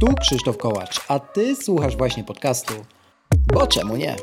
Tu 0.00 0.14
Krzysztof 0.20 0.56
Kołacz, 0.56 1.00
a 1.08 1.18
ty 1.18 1.56
słuchasz 1.56 1.96
właśnie 1.96 2.24
podcastu. 2.24 2.74
Bo 3.54 3.66
czemu 3.66 3.96
nie? 3.96 4.16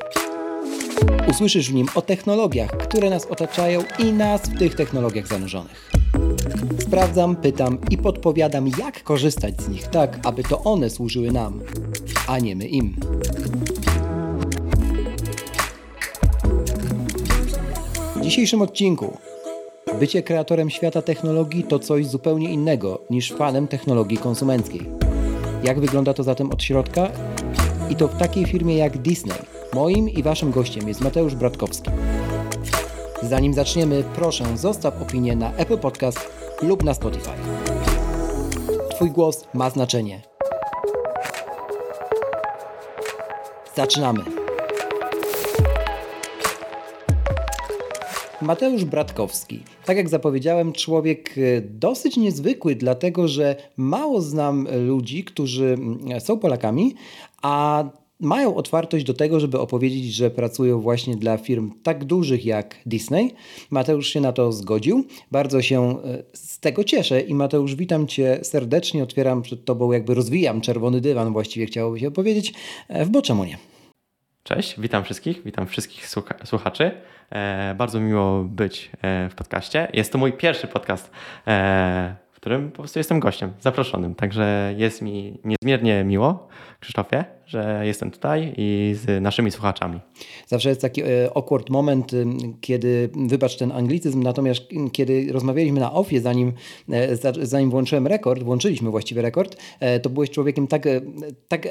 Usłyszysz 1.30 1.70
w 1.70 1.74
nim 1.74 1.88
o 1.96 2.02
technologiach, 2.02 2.72
które 2.72 3.10
nas 3.10 3.26
otaczają 3.26 3.84
i 4.00 4.12
nas 4.12 4.42
w 4.42 4.60
tych 4.60 4.76
technologiach 4.76 5.28
zanurzonych. 5.28 5.92
Sprawdzam, 6.80 7.36
pytam 7.36 7.78
i 7.90 7.98
podpowiadam, 7.98 8.68
jak 8.80 9.04
korzystać 9.04 9.62
z 9.62 9.70
nich 9.70 9.88
tak, 9.88 10.20
aby 10.24 10.44
to 10.44 10.64
one 10.64 10.90
służyły 10.90 11.32
nam, 11.32 11.62
a 12.28 12.40
nie 12.40 12.56
my 12.56 12.68
im. 12.68 12.96
W 18.16 18.22
dzisiejszym 18.22 18.62
odcinku 18.62 19.18
bycie 20.00 20.24
kreatorem 20.24 20.70
świata 20.70 21.02
technologii 21.02 21.64
to 21.64 21.80
coś 21.80 22.08
zupełnie 22.08 22.50
innego 22.50 23.02
niż 23.10 23.32
fanem 23.32 23.68
technologii 23.68 24.18
konsumenckiej. 24.18 25.03
Jak 25.64 25.80
wygląda 25.80 26.14
to 26.14 26.24
zatem 26.24 26.52
od 26.52 26.64
środka? 26.64 27.10
I 27.90 27.96
to 27.96 28.08
w 28.08 28.18
takiej 28.18 28.46
firmie 28.46 28.78
jak 28.78 28.98
Disney. 28.98 29.38
Moim 29.74 30.10
i 30.10 30.24
waszym 30.24 30.52
gościem 30.52 30.88
jest 30.88 31.02
Mateusz 31.02 31.36
Bratkowski. 31.36 31.92
Zanim 33.22 33.54
zaczniemy, 33.54 34.04
proszę 34.16 34.58
zostaw 34.58 35.02
opinię 35.02 35.36
na 35.36 35.54
Apple 35.54 35.78
Podcast 35.78 36.20
lub 36.62 36.84
na 36.84 36.94
Spotify. 36.94 37.32
Twój 38.90 39.12
głos 39.12 39.48
ma 39.54 39.70
znaczenie. 39.70 40.22
Zaczynamy. 43.76 44.43
Mateusz 48.44 48.86
Bratkowski. 48.86 49.60
Tak 49.86 49.98
jak 49.98 50.10
zapowiedziałem, 50.10 50.74
człowiek 50.74 51.36
e, 51.38 51.62
dosyć 51.62 52.18
niezwykły, 52.18 52.76
dlatego 52.76 53.28
że 53.28 53.56
mało 53.78 54.22
znam 54.22 54.68
ludzi, 54.88 55.24
którzy 55.24 55.78
są 56.20 56.40
Polakami, 56.40 56.96
a 57.42 57.84
mają 58.20 58.56
otwartość 58.56 59.06
do 59.06 59.14
tego, 59.14 59.40
żeby 59.40 59.60
opowiedzieć, 59.60 60.14
że 60.14 60.32
pracują 60.32 60.80
właśnie 60.80 61.16
dla 61.16 61.38
firm 61.38 61.72
tak 61.84 62.06
dużych 62.06 62.46
jak 62.46 62.76
Disney. 62.86 63.32
Mateusz 63.70 64.08
się 64.08 64.22
na 64.22 64.34
to 64.34 64.52
zgodził. 64.52 65.04
Bardzo 65.32 65.62
się 65.62 66.04
e, 66.04 66.24
z 66.34 66.60
tego 66.60 66.84
cieszę 66.84 67.22
i 67.22 67.34
Mateusz, 67.34 67.76
witam 67.76 68.08
Cię 68.08 68.40
serdecznie. 68.42 69.04
Otwieram 69.04 69.42
przed 69.42 69.66
Tobą, 69.66 69.92
jakby 69.92 70.14
rozwijam 70.14 70.62
czerwony 70.62 71.02
dywan, 71.02 71.34
właściwie 71.34 71.66
chciałoby 71.66 72.00
się 72.00 72.08
opowiedzieć, 72.08 72.54
e, 72.88 73.06
w 73.06 73.10
Bo 73.10 73.22
czemu 73.22 73.44
nie? 73.44 73.73
Cześć, 74.44 74.80
witam 74.80 75.04
wszystkich, 75.04 75.44
witam 75.44 75.68
wszystkich 75.68 76.08
słuchaczy. 76.46 76.92
E, 77.30 77.76
bardzo 77.78 78.00
miło 78.00 78.44
być 78.44 78.92
e, 79.02 79.30
w 79.30 79.36
podcaście. 79.36 79.88
Jest 79.94 80.12
to 80.12 80.18
mój 80.18 80.34
pierwszy 80.34 80.68
podcast, 80.68 81.12
e, 81.48 82.16
w 82.32 82.36
którym 82.36 82.72
po 82.72 82.78
prostu 82.78 83.00
jestem 83.00 83.20
gościem, 83.20 83.54
zaproszonym. 83.60 84.16
Także 84.16 84.74
jest 84.78 85.02
mi 85.02 85.40
niezmiernie 85.44 86.04
miło, 86.04 86.48
Krzysztofie, 86.84 87.26
że 87.46 87.82
jestem 87.86 88.12
tutaj 88.12 88.54
i 88.58 88.96
z 89.04 89.22
naszymi 89.22 89.52
słuchaczami. 89.52 90.00
Zawsze 90.48 90.70
jest 90.70 90.82
taki 90.82 91.02
e, 91.02 91.06
awkward 91.36 91.70
moment, 91.70 92.12
kiedy, 92.62 93.10
wybacz 93.28 93.58
ten 93.58 93.72
anglicyzm, 93.72 94.24
natomiast 94.24 94.62
kiedy 94.92 95.28
rozmawialiśmy 95.32 95.80
na 95.80 95.94
ofie, 95.94 96.22
zanim, 96.22 96.54
e, 96.92 97.46
zanim 97.46 97.70
włączyłem 97.70 98.08
rekord, 98.08 98.44
włączyliśmy 98.44 98.92
właściwie 98.92 99.22
rekord, 99.22 99.56
e, 99.80 100.00
to 100.00 100.10
byłeś 100.10 100.30
człowiekiem 100.30 100.68
tak, 100.68 100.84
tak 101.48 101.68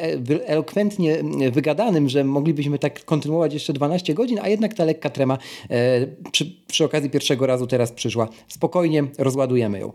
elokwentnie 0.47 1.17
wygadanym, 1.53 2.09
że 2.09 2.25
moglibyśmy 2.25 2.79
tak 2.79 3.05
kontynuować 3.05 3.55
jeszcze 3.55 3.73
12 3.73 4.15
godzin, 4.15 4.39
a 4.43 4.49
jednak 4.49 4.75
ta 4.75 4.85
lekka 4.85 5.11
trema 5.11 5.39
przy, 6.33 6.57
przy 6.67 6.85
okazji 6.85 7.11
pierwszego 7.11 7.47
razu 7.47 7.67
teraz 7.67 7.93
przyszła. 7.93 8.29
Spokojnie 8.49 9.05
rozładujemy 9.19 9.79
ją. 9.79 9.93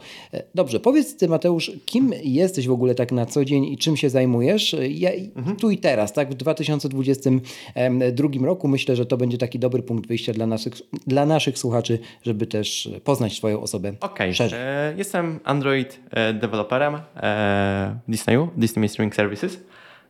Dobrze, 0.55 0.79
powiedz 0.79 1.17
Ty 1.17 1.27
Mateusz, 1.27 1.71
kim 1.85 2.13
jesteś 2.23 2.67
w 2.67 2.71
ogóle 2.71 2.95
tak 2.95 3.11
na 3.11 3.25
co 3.25 3.45
dzień 3.45 3.65
i 3.65 3.77
czym 3.77 3.97
się 3.97 4.09
zajmujesz? 4.09 4.75
Ja, 5.07 5.25
mhm. 5.35 5.55
Tu 5.55 5.71
i 5.71 5.77
teraz, 5.77 6.13
tak, 6.13 6.29
w 6.29 6.33
2022 6.33 8.29
roku 8.41 8.67
myślę, 8.67 8.95
że 8.95 9.05
to 9.05 9.17
będzie 9.17 9.37
taki 9.37 9.59
dobry 9.59 9.83
punkt 9.83 10.07
wyjścia 10.07 10.33
dla 10.33 10.47
naszych, 10.47 10.73
dla 11.07 11.25
naszych 11.25 11.57
słuchaczy, 11.57 11.99
żeby 12.23 12.47
też 12.47 12.89
poznać 13.03 13.37
swoją 13.37 13.61
osobę 13.61 13.93
okay. 13.99 14.33
szerzej. 14.33 14.59
E, 14.61 14.93
jestem 14.97 15.39
Android 15.43 15.99
e, 16.11 16.33
developerem 16.33 16.99
e, 17.15 17.99
Disneyu, 18.07 18.49
Disney 18.57 18.81
Mainstreaming 18.81 19.15
Services 19.15 19.59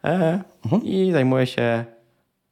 e, 0.03 0.41
mhm. 0.65 0.83
i 0.83 1.11
zajmuję 1.11 1.45
się 1.45 1.85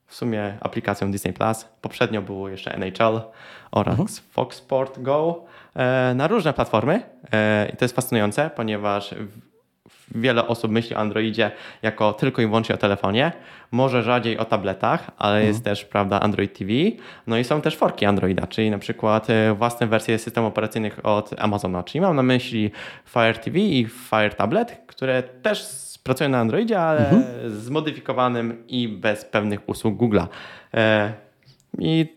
w 0.07 0.15
sumie 0.15 0.57
aplikacją 0.61 1.11
Disney 1.11 1.33
Plus. 1.33 1.65
Poprzednio 1.81 2.21
było 2.21 2.49
jeszcze 2.49 2.73
NHL 2.73 3.21
oraz 3.71 3.99
mhm. 3.99 4.09
Fox 4.31 4.57
Sport 4.57 4.99
Go 4.99 5.43
na 6.15 6.27
różne 6.27 6.53
platformy 6.53 7.01
i 7.73 7.77
to 7.77 7.85
jest 7.85 7.95
fascynujące, 7.95 8.49
ponieważ 8.55 9.15
wiele 10.15 10.47
osób 10.47 10.71
myśli 10.71 10.95
o 10.95 10.99
Androidzie 10.99 11.51
jako 11.81 12.13
tylko 12.13 12.41
i 12.41 12.45
wyłącznie 12.45 12.75
o 12.75 12.77
telefonie, 12.77 13.31
może 13.71 14.03
rzadziej 14.03 14.37
o 14.37 14.45
tabletach, 14.45 15.11
ale 15.17 15.35
mhm. 15.35 15.47
jest 15.47 15.63
też, 15.63 15.85
prawda, 15.85 16.19
Android 16.19 16.57
TV. 16.57 16.71
No 17.27 17.37
i 17.37 17.43
są 17.43 17.61
też 17.61 17.75
forki 17.75 18.05
Androida, 18.05 18.47
czyli 18.47 18.71
na 18.71 18.77
przykład 18.77 19.29
e, 19.29 19.53
własne 19.53 19.87
wersje 19.87 20.19
systemów 20.19 20.47
operacyjnych 20.47 21.05
od 21.05 21.31
Amazona, 21.37 21.83
czyli 21.83 22.01
mam 22.01 22.15
na 22.15 22.23
myśli 22.23 22.71
Fire 23.05 23.33
TV 23.33 23.59
i 23.59 23.85
Fire 24.09 24.29
Tablet, 24.29 24.81
które 24.87 25.23
też 25.23 25.65
pracują 26.03 26.29
na 26.29 26.39
Androidzie, 26.39 26.79
ale 26.81 27.09
mhm. 27.09 27.51
zmodyfikowanym 27.51 28.63
i 28.67 28.87
bez 28.87 29.25
pewnych 29.25 29.69
usług 29.69 29.95
Google'a. 29.99 30.27
E, 30.73 31.13
I 31.79 32.14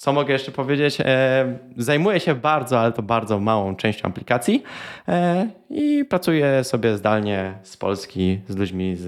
co 0.00 0.12
mogę 0.12 0.32
jeszcze 0.32 0.52
powiedzieć? 0.52 0.98
E, 1.00 1.58
zajmuję 1.76 2.20
się 2.20 2.34
bardzo, 2.34 2.80
ale 2.80 2.92
to 2.92 3.02
bardzo 3.02 3.40
małą 3.40 3.76
częścią 3.76 4.08
aplikacji 4.08 4.62
e, 5.08 5.50
i 5.70 6.04
pracuję 6.04 6.64
sobie 6.64 6.96
zdalnie 6.96 7.58
z 7.62 7.76
Polski, 7.76 8.38
z 8.48 8.56
ludźmi 8.56 8.96
z, 8.96 9.06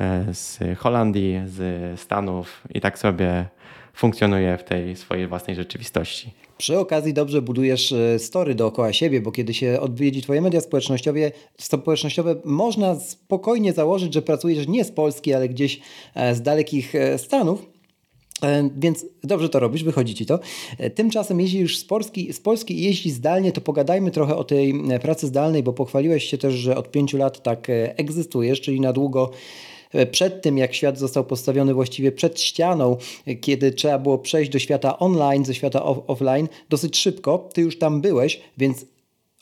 e, 0.00 0.34
z 0.34 0.58
Holandii, 0.78 1.40
z 1.46 2.00
Stanów 2.00 2.62
i 2.74 2.80
tak 2.80 2.98
sobie 2.98 3.44
funkcjonuję 3.94 4.58
w 4.58 4.64
tej 4.64 4.96
swojej 4.96 5.26
własnej 5.26 5.56
rzeczywistości. 5.56 6.30
Przy 6.58 6.78
okazji 6.78 7.14
dobrze 7.14 7.42
budujesz 7.42 7.94
story 8.18 8.54
dookoła 8.54 8.92
siebie, 8.92 9.20
bo 9.20 9.32
kiedy 9.32 9.54
się 9.54 9.80
odwiedzi 9.80 10.22
Twoje 10.22 10.40
media 10.40 10.60
społecznościowe, 10.60 11.30
społecznościowe, 11.58 12.34
można 12.44 12.94
spokojnie 12.94 13.72
założyć, 13.72 14.14
że 14.14 14.22
pracujesz 14.22 14.68
nie 14.68 14.84
z 14.84 14.92
Polski, 14.92 15.34
ale 15.34 15.48
gdzieś 15.48 15.80
z 16.32 16.42
dalekich 16.42 16.92
Stanów. 17.16 17.75
E, 18.42 18.70
więc 18.76 19.06
dobrze 19.24 19.48
to 19.48 19.60
robisz, 19.60 19.84
wychodzi 19.84 20.14
ci 20.14 20.26
to. 20.26 20.38
E, 20.78 20.90
tymczasem, 20.90 21.40
jeśli 21.40 21.60
już 21.60 21.78
z 21.78 21.84
Polski, 21.84 22.32
z 22.32 22.40
Polski 22.40 22.82
jeździ 22.82 23.10
zdalnie, 23.10 23.52
to 23.52 23.60
pogadajmy 23.60 24.10
trochę 24.10 24.36
o 24.36 24.44
tej 24.44 24.70
e, 24.90 24.98
pracy 24.98 25.26
zdalnej, 25.26 25.62
bo 25.62 25.72
pochwaliłeś 25.72 26.24
się 26.24 26.38
też, 26.38 26.54
że 26.54 26.76
od 26.76 26.90
pięciu 26.90 27.18
lat 27.18 27.42
tak 27.42 27.66
egzystujesz, 27.70 28.60
czyli 28.60 28.80
na 28.80 28.92
długo 28.92 29.30
przed 30.10 30.42
tym, 30.42 30.58
jak 30.58 30.74
świat 30.74 30.98
został 30.98 31.24
postawiony 31.24 31.74
właściwie 31.74 32.12
przed 32.12 32.40
ścianą, 32.40 32.96
kiedy 33.40 33.72
trzeba 33.72 33.98
było 33.98 34.18
przejść 34.18 34.50
do 34.50 34.58
świata 34.58 34.98
online, 34.98 35.44
ze 35.44 35.54
świata 35.54 35.82
off 35.82 35.98
offline, 36.06 36.48
dosyć 36.68 36.98
szybko. 36.98 37.48
Ty 37.52 37.60
już 37.60 37.78
tam 37.78 38.00
byłeś, 38.00 38.40
więc 38.58 38.86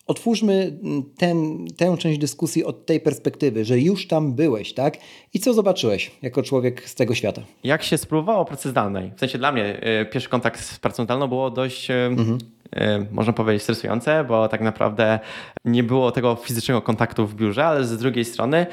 Otwórzmy 0.06 0.78
ten, 1.18 1.66
tę 1.76 1.96
część 1.98 2.18
dyskusji 2.18 2.64
od 2.64 2.86
tej 2.86 3.00
perspektywy, 3.00 3.64
że 3.64 3.78
już 3.78 4.08
tam 4.08 4.34
byłeś, 4.34 4.74
tak? 4.74 4.96
I 5.34 5.40
co 5.40 5.54
zobaczyłeś 5.54 6.10
jako 6.22 6.42
człowiek 6.42 6.88
z 6.88 6.94
tego 6.94 7.14
świata? 7.14 7.42
Jak 7.64 7.82
się 7.82 7.98
spróbowało 7.98 8.44
pracy 8.44 8.70
zdalnej? 8.70 9.12
W 9.16 9.20
sensie 9.20 9.38
dla 9.38 9.52
mnie 9.52 9.80
e, 9.80 10.04
pierwszy 10.04 10.28
kontakt 10.28 10.60
z 10.60 10.78
pracą 10.78 11.04
zdalną 11.04 11.28
było 11.28 11.50
dość 11.50 11.90
e, 11.90 12.06
mhm 12.06 12.38
e, 12.72 13.06
można 13.10 13.32
powiedzieć, 13.32 13.62
stresujące, 13.62 14.24
bo 14.24 14.48
tak 14.48 14.60
naprawdę 14.60 15.20
nie 15.64 15.82
było 15.82 16.12
tego 16.12 16.36
fizycznego 16.36 16.82
kontaktu 16.82 17.26
w 17.26 17.34
biurze, 17.34 17.66
ale 17.66 17.84
z 17.84 17.98
drugiej 17.98 18.24
strony 18.24 18.66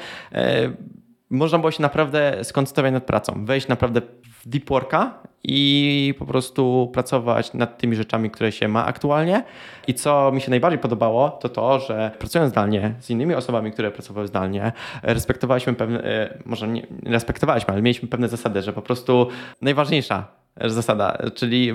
można 1.30 1.58
było 1.58 1.70
się 1.70 1.82
naprawdę 1.82 2.38
skoncentrować 2.42 2.92
nad 2.92 3.04
pracą, 3.04 3.44
wejść 3.44 3.68
naprawdę 3.68 4.02
w 4.44 4.48
deep 4.48 4.68
worka 4.68 5.14
i 5.44 6.14
po 6.18 6.26
prostu 6.26 6.90
pracować 6.92 7.54
nad 7.54 7.78
tymi 7.78 7.96
rzeczami, 7.96 8.30
które 8.30 8.52
się 8.52 8.68
ma 8.68 8.84
aktualnie. 8.84 9.44
I 9.86 9.94
co 9.94 10.32
mi 10.32 10.40
się 10.40 10.50
najbardziej 10.50 10.78
podobało, 10.78 11.30
to 11.30 11.48
to, 11.48 11.78
że 11.80 12.10
pracując 12.18 12.52
zdalnie 12.52 12.94
z 13.00 13.10
innymi 13.10 13.34
osobami, 13.34 13.72
które 13.72 13.90
pracowały 13.90 14.26
zdalnie, 14.26 14.72
respektowaliśmy 15.02 15.74
pewne, 15.74 16.04
e, 16.04 16.38
może 16.44 16.68
nie 16.68 16.86
respektowaliśmy, 17.06 17.72
ale 17.72 17.82
mieliśmy 17.82 18.08
pewne 18.08 18.28
zasady, 18.28 18.62
że 18.62 18.72
po 18.72 18.82
prostu 18.82 19.28
najważniejsza 19.60 20.41
zasada, 20.60 21.18
czyli 21.34 21.72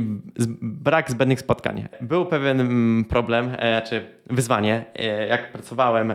brak 0.62 1.12
zbędnych 1.12 1.40
spotkań. 1.40 1.88
Był 2.02 2.26
pewien 2.26 2.62
mm, 2.62 3.06
problem, 3.06 3.52
e, 3.58 3.82
czy 3.82 4.06
wyzwanie, 4.30 4.86
e, 4.96 5.28
jak 5.28 5.52
pracowałem 5.52 6.14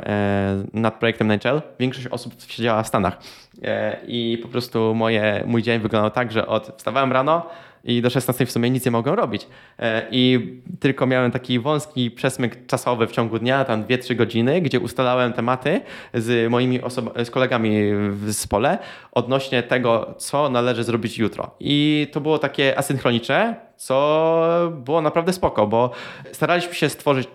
nad 0.73 0.99
projektem 0.99 1.33
Nigel, 1.33 1.63
większość 1.81 2.07
osób 2.07 2.35
siedziała 2.49 2.83
w 2.83 2.89
Stanach 2.89 3.19
i 4.07 4.39
po 4.43 4.49
prostu 4.49 4.95
moje, 4.95 5.45
mój 5.47 5.63
dzień 5.63 5.81
wyglądał 5.81 6.11
tak, 6.11 6.33
że 6.33 6.47
od 6.47 6.75
wstawałem 6.77 7.13
rano, 7.13 7.47
i 7.85 8.03
do 8.03 8.11
16 8.11 8.47
w 8.47 8.53
sumie 8.53 8.71
nic 8.71 8.85
nie 8.85 8.91
mogłem 8.91 9.15
robić. 9.15 9.47
E, 9.79 10.07
I 10.11 10.53
tylko 10.81 11.07
miałem 11.07 11.31
taki 11.31 11.59
wąski 11.61 12.11
przesmyk 12.11 12.67
czasowy 12.67 13.07
w 13.07 13.13
ciągu 13.13 13.39
dnia, 13.39 13.65
tam 13.65 13.85
2-3 13.85 14.17
godziny, 14.17 14.61
gdzie 14.61 14.81
ustalałem 14.81 15.33
tematy 15.33 15.81
z 16.15 16.51
moimi 16.51 16.81
z 17.25 17.31
kolegami 17.31 17.95
w 18.11 18.25
zespole 18.27 18.79
odnośnie 19.13 19.63
tego, 19.63 20.15
co 20.19 20.49
należy 20.49 20.85
zrobić 20.85 21.19
jutro. 21.19 21.51
I 21.61 22.07
to 22.13 22.21
było 22.21 22.39
takie 22.39 22.79
asynchroniczne, 22.79 23.55
co 23.77 24.73
było 24.85 25.03
naprawdę 25.03 25.33
spoko, 25.33 25.67
bo 25.67 25.91
staraliśmy 26.33 26.75
się 26.75 26.89
stworzyć 26.89 27.29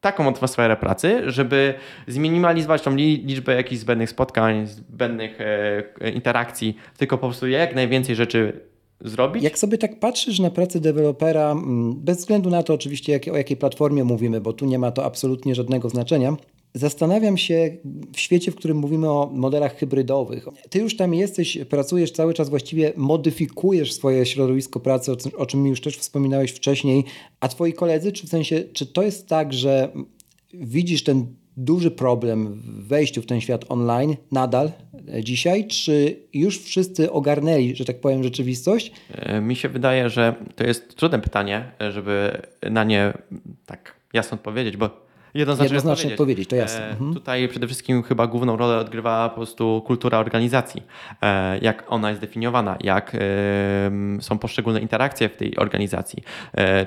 taką 0.00 0.28
atmosferę 0.28 0.76
pracy, 0.76 1.22
żeby 1.26 1.74
zminimalizować 2.06 2.82
tą 2.82 2.96
liczbę 2.96 3.54
jakichś 3.54 3.80
zbędnych 3.80 4.10
spotkań, 4.10 4.66
zbędnych 4.66 5.38
e, 5.40 6.10
interakcji, 6.10 6.76
tylko 6.96 7.18
po 7.18 7.26
prostu 7.26 7.48
jak 7.48 7.74
najwięcej 7.74 8.16
rzeczy 8.16 8.60
zrobić. 9.00 9.44
Jak 9.44 9.58
sobie 9.58 9.78
tak 9.78 10.00
patrzysz 10.00 10.38
na 10.38 10.50
pracę 10.50 10.80
dewelopera, 10.80 11.52
mm, 11.52 11.94
bez 11.94 12.18
względu 12.18 12.50
na 12.50 12.62
to 12.62 12.74
oczywiście 12.74 13.12
jak, 13.12 13.28
o 13.28 13.36
jakiej 13.36 13.56
platformie 13.56 14.04
mówimy, 14.04 14.40
bo 14.40 14.52
tu 14.52 14.64
nie 14.64 14.78
ma 14.78 14.90
to 14.90 15.04
absolutnie 15.04 15.54
żadnego 15.54 15.88
znaczenia, 15.88 16.36
Zastanawiam 16.76 17.36
się 17.38 17.76
w 18.14 18.20
świecie, 18.20 18.52
w 18.52 18.54
którym 18.56 18.76
mówimy 18.76 19.10
o 19.10 19.30
modelach 19.34 19.76
hybrydowych. 19.76 20.46
Ty 20.70 20.78
już 20.78 20.96
tam 20.96 21.14
jesteś, 21.14 21.58
pracujesz 21.68 22.12
cały 22.12 22.34
czas, 22.34 22.48
właściwie 22.48 22.92
modyfikujesz 22.96 23.92
swoje 23.92 24.26
środowisko 24.26 24.80
pracy, 24.80 25.12
o 25.36 25.46
czym 25.46 25.62
mi 25.62 25.70
już 25.70 25.80
też 25.80 25.96
wspominałeś 25.96 26.50
wcześniej, 26.50 27.04
a 27.40 27.48
twoi 27.48 27.72
koledzy, 27.72 28.12
czy 28.12 28.26
w 28.26 28.30
sensie, 28.30 28.64
czy 28.72 28.86
to 28.86 29.02
jest 29.02 29.28
tak, 29.28 29.52
że 29.52 29.92
widzisz 30.54 31.04
ten 31.04 31.26
duży 31.56 31.90
problem 31.90 32.46
w 32.54 32.86
wejściu 32.88 33.22
w 33.22 33.26
ten 33.26 33.40
świat 33.40 33.64
online 33.68 34.16
nadal 34.32 34.72
dzisiaj? 35.22 35.66
Czy 35.66 36.16
już 36.32 36.58
wszyscy 36.58 37.12
ogarnęli, 37.12 37.76
że 37.76 37.84
tak 37.84 38.00
powiem, 38.00 38.22
rzeczywistość? 38.22 38.92
E, 39.12 39.40
mi 39.40 39.56
się 39.56 39.68
wydaje, 39.68 40.10
że 40.10 40.34
to 40.56 40.64
jest 40.64 40.96
trudne 40.96 41.18
pytanie, 41.18 41.72
żeby 41.90 42.42
na 42.70 42.84
nie 42.84 43.12
tak 43.66 43.96
jasno 44.12 44.34
odpowiedzieć, 44.34 44.76
bo 44.76 45.05
jednoznacznie, 45.38 45.74
jednoznacznie 45.74 46.10
odpowiedzieć. 46.10 46.48
to 46.48 46.56
jasne. 46.56 46.90
Mhm. 46.90 47.14
Tutaj 47.14 47.48
przede 47.48 47.66
wszystkim 47.66 48.02
chyba 48.02 48.26
główną 48.26 48.56
rolę 48.56 48.78
odgrywa 48.78 49.28
po 49.28 49.36
prostu 49.36 49.82
kultura 49.86 50.18
organizacji. 50.18 50.82
E, 51.22 51.58
jak 51.58 51.84
ona 51.88 52.08
jest 52.08 52.20
definiowana, 52.20 52.76
jak 52.80 53.16
są 54.20 54.38
poszczególne 54.38 54.80
interakcje 54.80 55.28
w 55.28 55.36
tej 55.36 55.56
organizacji, 55.56 56.22
e, 56.56 56.86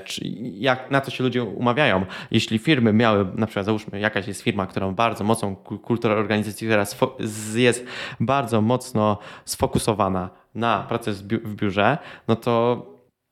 jak, 0.54 0.90
na 0.90 1.00
co 1.00 1.10
się 1.10 1.24
ludzie 1.24 1.44
umawiają. 1.44 2.04
Jeśli 2.30 2.58
firmy 2.58 2.92
miały, 2.92 3.26
na 3.34 3.46
przykład 3.46 3.66
załóżmy 3.66 4.00
jakaś 4.00 4.28
jest 4.28 4.42
firma, 4.42 4.66
która 4.66 4.86
ma 4.86 4.92
bardzo 4.92 5.24
mocną 5.24 5.56
kulturę 5.56 6.14
organizacji, 6.14 6.66
która 6.66 6.84
jest 7.54 7.84
bardzo 8.20 8.60
mocno 8.60 9.18
sfokusowana 9.44 10.30
na 10.54 10.84
pracę 10.88 11.12
w 11.12 11.54
biurze, 11.54 11.98
no 12.28 12.36
to 12.36 12.86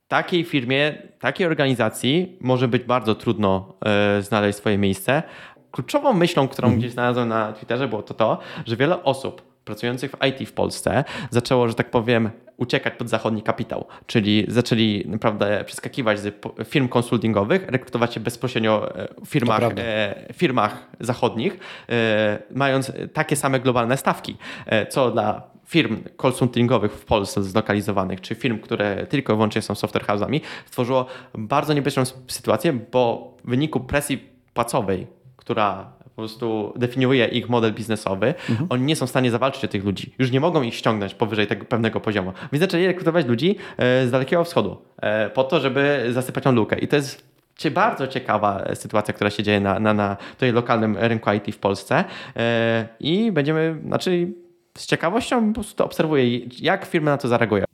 takiej 0.08 0.44
firmie, 0.44 0.94
takiej 1.19 1.46
organizacji 1.46 2.37
może 2.40 2.69
być 2.69 2.82
bardzo 2.82 3.14
trudno 3.14 3.75
e, 3.84 4.22
znaleźć 4.22 4.58
swoje 4.58 4.78
miejsce. 4.78 5.22
Kluczową 5.70 6.12
myślą, 6.12 6.49
którą 6.49 6.66
mhm. 6.66 6.81
gdzieś 6.81 6.93
znalazłem 6.93 7.28
na 7.28 7.52
Twitterze, 7.52 7.88
było 7.88 8.02
to 8.02 8.14
to, 8.14 8.38
że 8.66 8.76
wiele 8.76 9.02
osób 9.05 9.43
pracujących 9.64 10.10
w 10.10 10.25
IT 10.26 10.49
w 10.49 10.52
Polsce 10.52 11.05
zaczęło, 11.31 11.69
że 11.69 11.75
tak 11.75 11.90
powiem, 11.90 12.31
uciekać 12.56 12.94
pod 12.94 13.08
zachodni 13.08 13.43
kapitał, 13.43 13.87
czyli 14.06 14.44
zaczęli 14.49 15.05
naprawdę 15.08 15.64
przeskakiwać 15.64 16.20
z 16.20 16.46
firm 16.64 16.88
konsultingowych, 16.88 17.69
rekrutować 17.69 18.14
się 18.14 18.20
bezpośrednio 18.20 18.96
e, 18.96 19.08
w 19.25 19.28
firmach, 19.28 19.62
e, 19.76 20.14
firmach 20.32 20.87
zachodnich, 21.00 21.58
mając 22.50 22.93
takie 23.12 23.37
same 23.37 23.60
globalne 23.60 23.96
stawki, 23.96 24.37
co 24.90 25.10
dla 25.10 25.57
firm 25.69 26.03
consultingowych 26.17 26.93
w 26.93 27.05
Polsce 27.05 27.43
zlokalizowanych, 27.43 28.20
czy 28.20 28.35
firm, 28.35 28.59
które 28.59 29.06
tylko 29.06 29.32
i 29.32 29.37
wyłącznie 29.37 29.62
są 29.62 29.75
software 29.75 30.05
house'ami, 30.05 30.41
stworzyło 30.67 31.06
bardzo 31.35 31.75
niebezpieczną 31.75 32.17
sytuację, 32.29 32.79
bo 32.93 33.35
w 33.44 33.50
wyniku 33.50 33.81
presji 33.81 34.29
płacowej, 34.55 35.06
która 35.37 35.93
po 36.05 36.23
prostu 36.23 36.73
definiuje 36.76 37.26
ich 37.26 37.49
model 37.49 37.73
biznesowy, 37.75 38.35
mhm. 38.50 38.67
oni 38.70 38.85
nie 38.85 38.97
są 38.97 39.06
w 39.06 39.11
stanie 39.11 39.31
zawalczyć 39.31 39.65
o 39.65 39.69
tych 39.69 39.85
ludzi. 39.85 40.15
Już 40.19 40.31
nie 40.31 40.41
mogą 40.41 40.62
ich 40.62 40.75
ściągnąć 40.75 41.15
powyżej 41.15 41.47
tego 41.47 41.65
pewnego 41.65 42.00
poziomu. 42.00 42.32
Więc 42.53 42.61
zaczęli 42.61 42.87
rekrutować 42.87 43.26
ludzi 43.26 43.56
e, 43.76 44.06
z 44.06 44.11
Dalekiego 44.11 44.44
Wschodu 44.44 44.76
e, 44.97 45.31
po 45.31 45.44
to, 45.44 45.61
żeby 45.61 46.06
zasypać 46.11 46.44
tą 46.44 46.53
lukę. 46.53 46.79
I 46.79 46.88
to 46.88 46.97
jest 46.97 47.29
bardzo 47.70 48.06
ciekawa 48.06 48.65
sytuacja, 48.75 49.15
która 49.15 49.31
się 49.31 49.43
dzieje 49.43 49.61
na, 49.61 49.81
na, 49.81 49.94
na 49.94 50.17
tutaj 50.17 50.53
lokalnym 50.53 50.97
rynku 50.97 51.31
IT 51.32 51.55
w 51.55 51.59
Polsce 51.59 52.05
e, 52.37 52.88
i 53.00 53.32
będziemy, 53.32 53.81
znaczy 53.87 54.32
z 54.78 54.86
ciekawością 54.86 55.48
po 55.48 55.54
prostu 55.54 55.84
obserwuję, 55.84 56.38
jak 56.60 56.86
firmy 56.86 57.10
na 57.10 57.19
to 57.19 57.28
zareagują. 57.28 57.64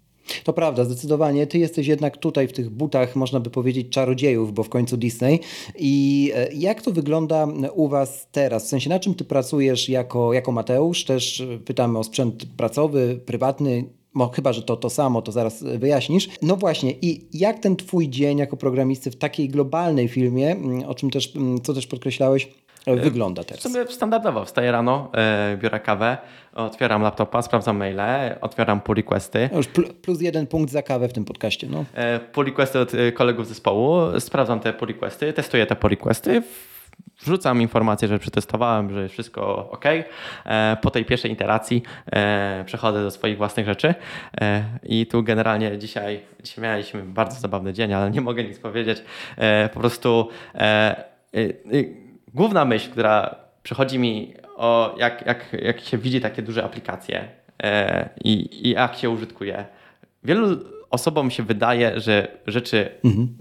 To 0.45 0.53
prawda, 0.53 0.85
zdecydowanie. 0.85 1.47
Ty 1.47 1.59
jesteś 1.59 1.87
jednak 1.87 2.17
tutaj 2.17 2.49
w 2.49 2.53
tych 2.53 2.71
butach, 2.71 3.17
można 3.17 3.41
by 3.41 3.51
powiedzieć, 3.51 3.89
czarodziejów, 3.89 4.55
bo 4.55 4.63
w 4.63 4.69
końcu 4.69 4.97
Disney. 4.97 5.41
I 5.79 6.33
e, 6.35 6.49
jak 6.53 6.83
to 6.83 6.91
wygląda 6.91 7.47
u 7.75 7.89
Was 7.89 8.29
teraz? 8.33 8.65
W 8.65 8.69
sensie, 8.69 8.91
na 8.91 8.99
czym 8.99 9.15
Ty 9.15 9.25
pracujesz 9.25 9.89
jako, 9.89 10.33
jako 10.33 10.53
Mateusz? 10.53 11.05
Też 11.05 11.43
pytamy 11.65 11.99
o 11.99 12.05
sprzęt 12.05 12.47
pracowy, 12.57 13.21
prywatny. 13.27 13.85
Bo 14.17 14.29
chyba, 14.29 14.53
że 14.53 14.63
to 14.63 14.77
to 14.77 14.91
samo, 14.91 15.23
to 15.23 15.33
zaraz 15.33 15.63
wyjaśnisz. 15.63 16.29
No 16.43 16.57
właśnie, 16.57 16.93
i 17.03 17.29
jak 17.33 17.59
ten 17.59 17.77
Twój 17.77 18.09
dzień 18.09 18.39
jako 18.39 18.57
programisty 18.57 19.11
w 19.11 19.17
takiej 19.17 19.49
globalnej 19.49 20.09
filmie, 20.09 20.57
o 20.87 20.95
czym 20.95 21.11
też, 21.11 21.33
co 21.63 21.75
też 21.75 21.87
podkreślałeś, 21.87 22.49
E, 22.49 22.64
wygląda 22.87 23.45
teraz? 23.45 23.63
Sobie 23.63 23.87
standardowo 23.87 24.45
wstaję 24.45 24.73
rano, 24.73 25.11
e, 25.15 25.57
biorę 25.57 25.81
kawę, 25.81 26.17
otwieram 26.55 27.03
laptopa, 27.03 27.43
sprawdzam 27.43 27.77
maile, 27.77 28.37
otwieram 28.41 28.81
pull 28.81 28.97
requesty. 28.97 29.51
Już 29.57 29.67
plus 30.03 30.21
jeden 30.21 30.47
punkt 30.47 30.73
za 30.73 30.83
kawę 30.83 31.09
w 31.09 31.13
tym 31.13 31.25
podcaście. 31.25 31.67
No. 31.71 31.85
E, 31.95 32.21
pull 32.21 32.47
requesty 32.47 32.79
od 32.79 32.93
kolegów 33.15 33.49
zespołu, 33.49 34.21
sprawdzam 34.21 34.61
te 34.61 34.73
pull 34.73 34.89
requesty, 34.89 35.33
testuję 35.33 35.67
te 35.67 35.77
pull 35.77 35.91
requesty, 35.91 36.43
wrzucam 37.21 37.63
informację, 37.63 38.09
że 38.09 38.19
przetestowałem, 38.19 38.91
że 38.95 39.09
wszystko 39.09 39.71
ok. 39.71 39.85
Po 40.83 40.91
tej 40.91 41.05
pierwszej 41.05 41.33
iteracji 41.33 41.83
przechodzę 42.67 43.03
do 43.03 43.11
swoich 43.11 43.37
własnych 43.37 43.67
rzeczy 43.67 43.95
i 44.83 45.07
tu 45.07 45.23
generalnie 45.23 45.79
dzisiaj, 45.79 46.21
dzisiaj 46.43 46.65
mieliśmy 46.65 47.03
bardzo 47.03 47.41
zabawny 47.41 47.73
dzień, 47.73 47.93
ale 47.93 48.11
nie 48.11 48.21
mogę 48.21 48.45
nic 48.45 48.59
powiedzieć. 48.59 49.03
Po 49.75 49.81
prostu 49.81 50.29
główna 52.35 52.65
myśl, 52.65 52.91
która 52.91 53.37
przychodzi 53.63 53.99
mi 53.99 54.35
o 54.57 54.95
jak, 54.99 55.27
jak, 55.27 55.57
jak 55.63 55.81
się 55.81 55.99
widzi 55.99 56.21
takie 56.21 56.43
duże 56.43 56.65
aplikacje 56.65 57.29
e, 57.63 58.09
i, 58.25 58.67
i 58.67 58.71
jak 58.71 58.95
się 58.95 59.11
użytkuje. 59.11 59.65
Wielu 60.25 60.59
osobom 60.91 61.31
się 61.31 61.43
wydaje, 61.43 62.01
że 62.01 62.29
rzeczy, 62.47 62.89
mhm. 63.05 63.39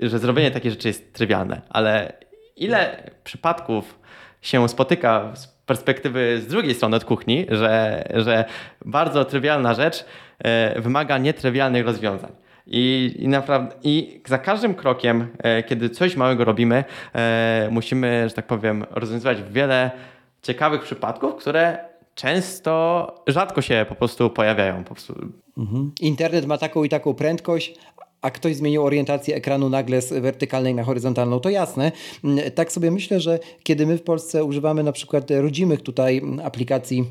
że 0.00 0.18
zrobienie 0.18 0.50
takiej 0.50 0.70
rzeczy 0.70 0.88
jest 0.88 1.14
trywialne, 1.14 1.60
ale 1.68 2.12
ile 2.56 3.10
przypadków 3.24 3.98
się 4.42 4.68
spotyka 4.68 5.36
z 5.36 5.48
perspektywy 5.48 6.40
z 6.40 6.46
drugiej 6.46 6.74
strony 6.74 6.96
od 6.96 7.04
kuchni, 7.04 7.46
że, 7.50 8.04
że 8.14 8.44
bardzo 8.84 9.24
trywialna 9.24 9.74
rzecz 9.74 10.04
e, 10.38 10.80
wymaga 10.80 11.18
nietrywialnych 11.18 11.86
rozwiązań. 11.86 12.32
I, 12.66 13.14
i, 13.18 13.28
naprawdę, 13.28 13.74
I 13.82 14.20
za 14.26 14.38
każdym 14.38 14.74
krokiem, 14.74 15.28
e, 15.38 15.62
kiedy 15.62 15.90
coś 15.90 16.16
małego 16.16 16.44
robimy, 16.44 16.84
e, 17.14 17.68
musimy, 17.70 18.28
że 18.28 18.34
tak 18.34 18.46
powiem, 18.46 18.84
rozwiązywać 18.90 19.38
wiele 19.50 19.90
ciekawych 20.42 20.82
przypadków, 20.82 21.36
które 21.36 21.78
często 22.14 23.14
rzadko 23.26 23.62
się 23.62 23.86
po 23.88 23.94
prostu 23.94 24.30
pojawiają. 24.30 24.84
Po 24.84 24.94
prostu. 24.94 25.14
Mhm. 25.58 25.92
Internet 26.00 26.46
ma 26.46 26.58
taką 26.58 26.84
i 26.84 26.88
taką 26.88 27.14
prędkość, 27.14 27.74
a 28.22 28.30
ktoś 28.30 28.56
zmienił 28.56 28.84
orientację 28.84 29.36
ekranu 29.36 29.68
nagle 29.68 30.02
z 30.02 30.12
wertykalnej 30.12 30.74
na 30.74 30.84
horyzontalną, 30.84 31.40
to 31.40 31.50
jasne. 31.50 31.92
Mm, 32.24 32.50
tak 32.50 32.72
sobie 32.72 32.90
myślę, 32.90 33.20
że 33.20 33.38
kiedy 33.62 33.86
my 33.86 33.98
w 33.98 34.02
Polsce 34.02 34.44
używamy 34.44 34.82
na 34.82 34.92
przykład 34.92 35.30
rodzimych 35.30 35.82
tutaj 35.82 36.22
aplikacji 36.44 37.04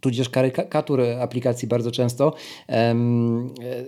tudzież 0.00 0.28
karykatur 0.28 1.00
aplikacji 1.00 1.68
bardzo 1.68 1.90
często. 1.90 2.34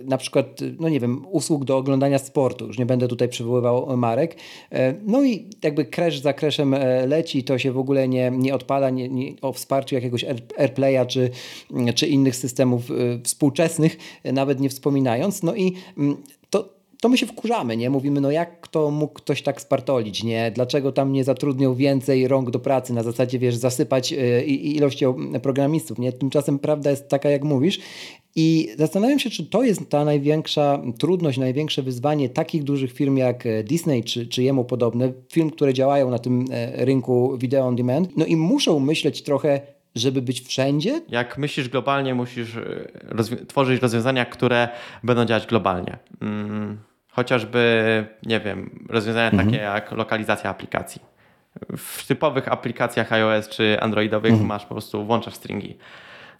Na 0.03 0.17
przykład, 0.17 0.59
no 0.79 0.89
nie 0.89 0.99
wiem, 0.99 1.25
usług 1.31 1.65
do 1.65 1.77
oglądania 1.77 2.19
sportu. 2.19 2.67
Już 2.67 2.77
nie 2.77 2.85
będę 2.85 3.07
tutaj 3.07 3.29
przywoływał 3.29 3.97
marek. 3.97 4.35
E, 4.71 4.93
no 5.05 5.23
i 5.23 5.49
jakby 5.63 5.85
crash 5.85 6.19
za 6.19 6.33
crashem 6.33 6.73
e, 6.73 7.07
leci, 7.07 7.43
to 7.43 7.57
się 7.57 7.71
w 7.71 7.77
ogóle 7.77 8.07
nie, 8.07 8.31
nie 8.31 8.55
odpala 8.55 8.89
nie, 8.89 9.09
nie, 9.09 9.33
o 9.41 9.53
wsparciu 9.53 9.95
jakiegoś 9.95 10.25
AirPlaya 10.57 11.07
czy, 11.07 11.29
czy 11.95 12.07
innych 12.07 12.35
systemów 12.35 12.91
e, 12.91 12.93
współczesnych, 13.23 13.97
nawet 14.23 14.59
nie 14.59 14.69
wspominając. 14.69 15.43
No 15.43 15.55
i 15.55 15.73
mm, 15.97 16.17
to, 17.01 17.09
my 17.09 17.17
się 17.17 17.25
wkurzamy, 17.25 17.77
nie? 17.77 17.89
Mówimy, 17.89 18.21
no 18.21 18.31
jak 18.31 18.67
to 18.67 18.91
mógł 18.91 19.13
ktoś 19.13 19.41
tak 19.41 19.61
spartolić, 19.61 20.23
nie? 20.23 20.51
Dlaczego 20.51 20.91
tam 20.91 21.13
nie 21.13 21.23
zatrudniał 21.23 21.75
więcej 21.75 22.27
rąk 22.27 22.51
do 22.51 22.59
pracy, 22.59 22.93
na 22.93 23.03
zasadzie, 23.03 23.39
wiesz, 23.39 23.55
zasypać 23.55 24.13
y, 24.13 24.43
ilością 24.45 25.15
programistów, 25.41 25.99
nie? 25.99 26.11
Tymczasem 26.11 26.59
prawda 26.59 26.89
jest 26.89 27.09
taka, 27.09 27.29
jak 27.29 27.43
mówisz 27.43 27.79
i 28.35 28.69
zastanawiam 28.77 29.19
się, 29.19 29.29
czy 29.29 29.45
to 29.45 29.63
jest 29.63 29.89
ta 29.89 30.05
największa 30.05 30.81
trudność, 30.99 31.37
największe 31.37 31.81
wyzwanie 31.81 32.29
takich 32.29 32.63
dużych 32.63 32.91
firm 32.93 33.17
jak 33.17 33.45
e, 33.45 33.63
Disney 33.63 34.03
czy, 34.03 34.27
czy 34.27 34.43
jemu 34.43 34.65
podobne, 34.65 35.13
firm, 35.29 35.49
które 35.49 35.73
działają 35.73 36.09
na 36.09 36.19
tym 36.19 36.45
e, 36.51 36.85
rynku 36.85 37.37
video 37.37 37.65
on 37.65 37.75
demand, 37.75 38.17
no 38.17 38.25
i 38.25 38.35
muszą 38.35 38.79
myśleć 38.79 39.21
trochę 39.23 39.61
żeby 39.95 40.21
być 40.21 40.41
wszędzie? 40.41 41.01
Jak 41.09 41.37
myślisz 41.37 41.69
globalnie, 41.69 42.15
musisz 42.15 42.55
e, 42.55 42.91
rozwi 43.03 43.37
tworzyć 43.47 43.81
rozwiązania, 43.81 44.25
które 44.25 44.69
będą 45.03 45.25
działać 45.25 45.45
globalnie. 45.47 45.97
Mm 46.21 46.88
Chociażby, 47.11 48.05
nie 48.23 48.39
wiem, 48.39 48.87
rozwiązania 48.89 49.29
mhm. 49.29 49.49
takie 49.49 49.63
jak 49.63 49.91
lokalizacja 49.91 50.49
aplikacji. 50.49 51.01
W 51.77 52.07
typowych 52.07 52.51
aplikacjach 52.51 53.13
iOS 53.13 53.49
czy 53.49 53.77
Androidowych 53.81 54.31
mhm. 54.31 54.47
masz 54.47 54.65
po 54.65 54.75
prostu, 54.75 55.05
włączasz 55.05 55.33
stringi. 55.33 55.77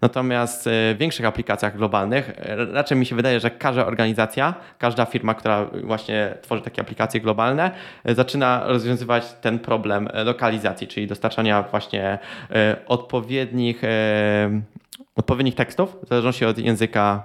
Natomiast 0.02 0.66
w 0.66 0.96
większych 1.00 1.26
aplikacjach 1.26 1.78
globalnych 1.78 2.32
raczej 2.72 2.98
mi 2.98 3.06
się 3.06 3.16
wydaje, 3.16 3.40
że 3.40 3.52
każda 3.52 3.86
organizacja, 3.86 4.54
każda 4.78 5.06
firma, 5.06 5.34
która 5.34 5.66
właśnie 5.84 6.34
tworzy 6.42 6.62
takie 6.62 6.82
aplikacje 6.82 7.22
globalne, 7.22 7.72
zaczyna 8.06 8.64
rozwiązywać 8.66 9.34
ten 9.42 9.60
problem 9.60 10.10
lokalizacji, 10.26 10.88
czyli 10.88 11.08
dostarczania 11.08 11.64
właśnie 11.64 12.20
odpowiednich 12.88 13.82
odpowiednich 15.20 15.56
tekstów, 15.56 15.98
w 16.06 16.10
zależności 16.10 16.46
od 16.46 16.58
języka, 16.58 17.24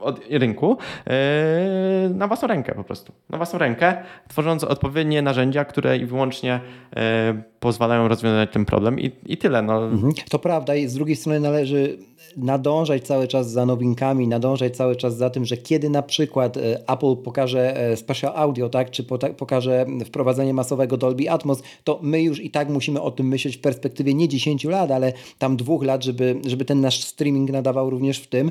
od 0.00 0.20
rynku, 0.30 0.76
e, 1.06 2.08
na 2.14 2.28
własną 2.28 2.48
rękę 2.48 2.74
po 2.74 2.84
prostu. 2.84 3.12
Na 3.30 3.36
własną 3.36 3.58
rękę, 3.58 3.96
tworząc 4.28 4.64
odpowiednie 4.64 5.22
narzędzia, 5.22 5.64
które 5.64 5.98
i 5.98 6.06
wyłącznie 6.06 6.60
e, 6.96 7.42
pozwalają 7.60 8.08
rozwiązać 8.08 8.50
ten 8.52 8.64
problem 8.64 9.00
i, 9.00 9.10
i 9.26 9.36
tyle. 9.36 9.62
No. 9.62 9.84
Mhm. 9.84 10.12
To 10.30 10.38
prawda 10.38 10.74
i 10.74 10.88
z 10.88 10.94
drugiej 10.94 11.16
strony 11.16 11.40
należy 11.40 11.98
nadążać 12.36 13.06
cały 13.06 13.28
czas 13.28 13.50
za 13.50 13.66
nowinkami, 13.66 14.28
nadążać 14.28 14.76
cały 14.76 14.96
czas 14.96 15.16
za 15.16 15.30
tym, 15.30 15.44
że 15.44 15.56
kiedy 15.56 15.90
na 15.90 16.02
przykład 16.02 16.56
e, 16.56 16.88
Apple 16.88 17.16
pokaże 17.16 17.94
special 17.96 18.32
audio, 18.36 18.68
tak, 18.68 18.90
czy 18.90 19.04
pokaże 19.36 19.86
wprowadzenie 20.04 20.54
masowego 20.54 20.96
Dolby 20.96 21.30
Atmos, 21.30 21.62
to 21.84 21.98
my 22.02 22.22
już 22.22 22.40
i 22.40 22.50
tak 22.50 22.68
musimy 22.68 23.00
o 23.00 23.10
tym 23.10 23.28
myśleć 23.28 23.56
w 23.56 23.60
perspektywie 23.60 24.14
nie 24.14 24.28
10 24.28 24.64
lat, 24.64 24.90
ale 24.90 25.12
tam 25.38 25.56
dwóch 25.56 25.82
lat, 25.82 26.04
żeby, 26.04 26.36
żeby 26.46 26.64
ten 26.64 26.80
nasz 26.80 27.04
streaming 27.04 27.50
nadawał 27.50 27.90
również 27.90 28.18
w 28.18 28.26
tym. 28.26 28.50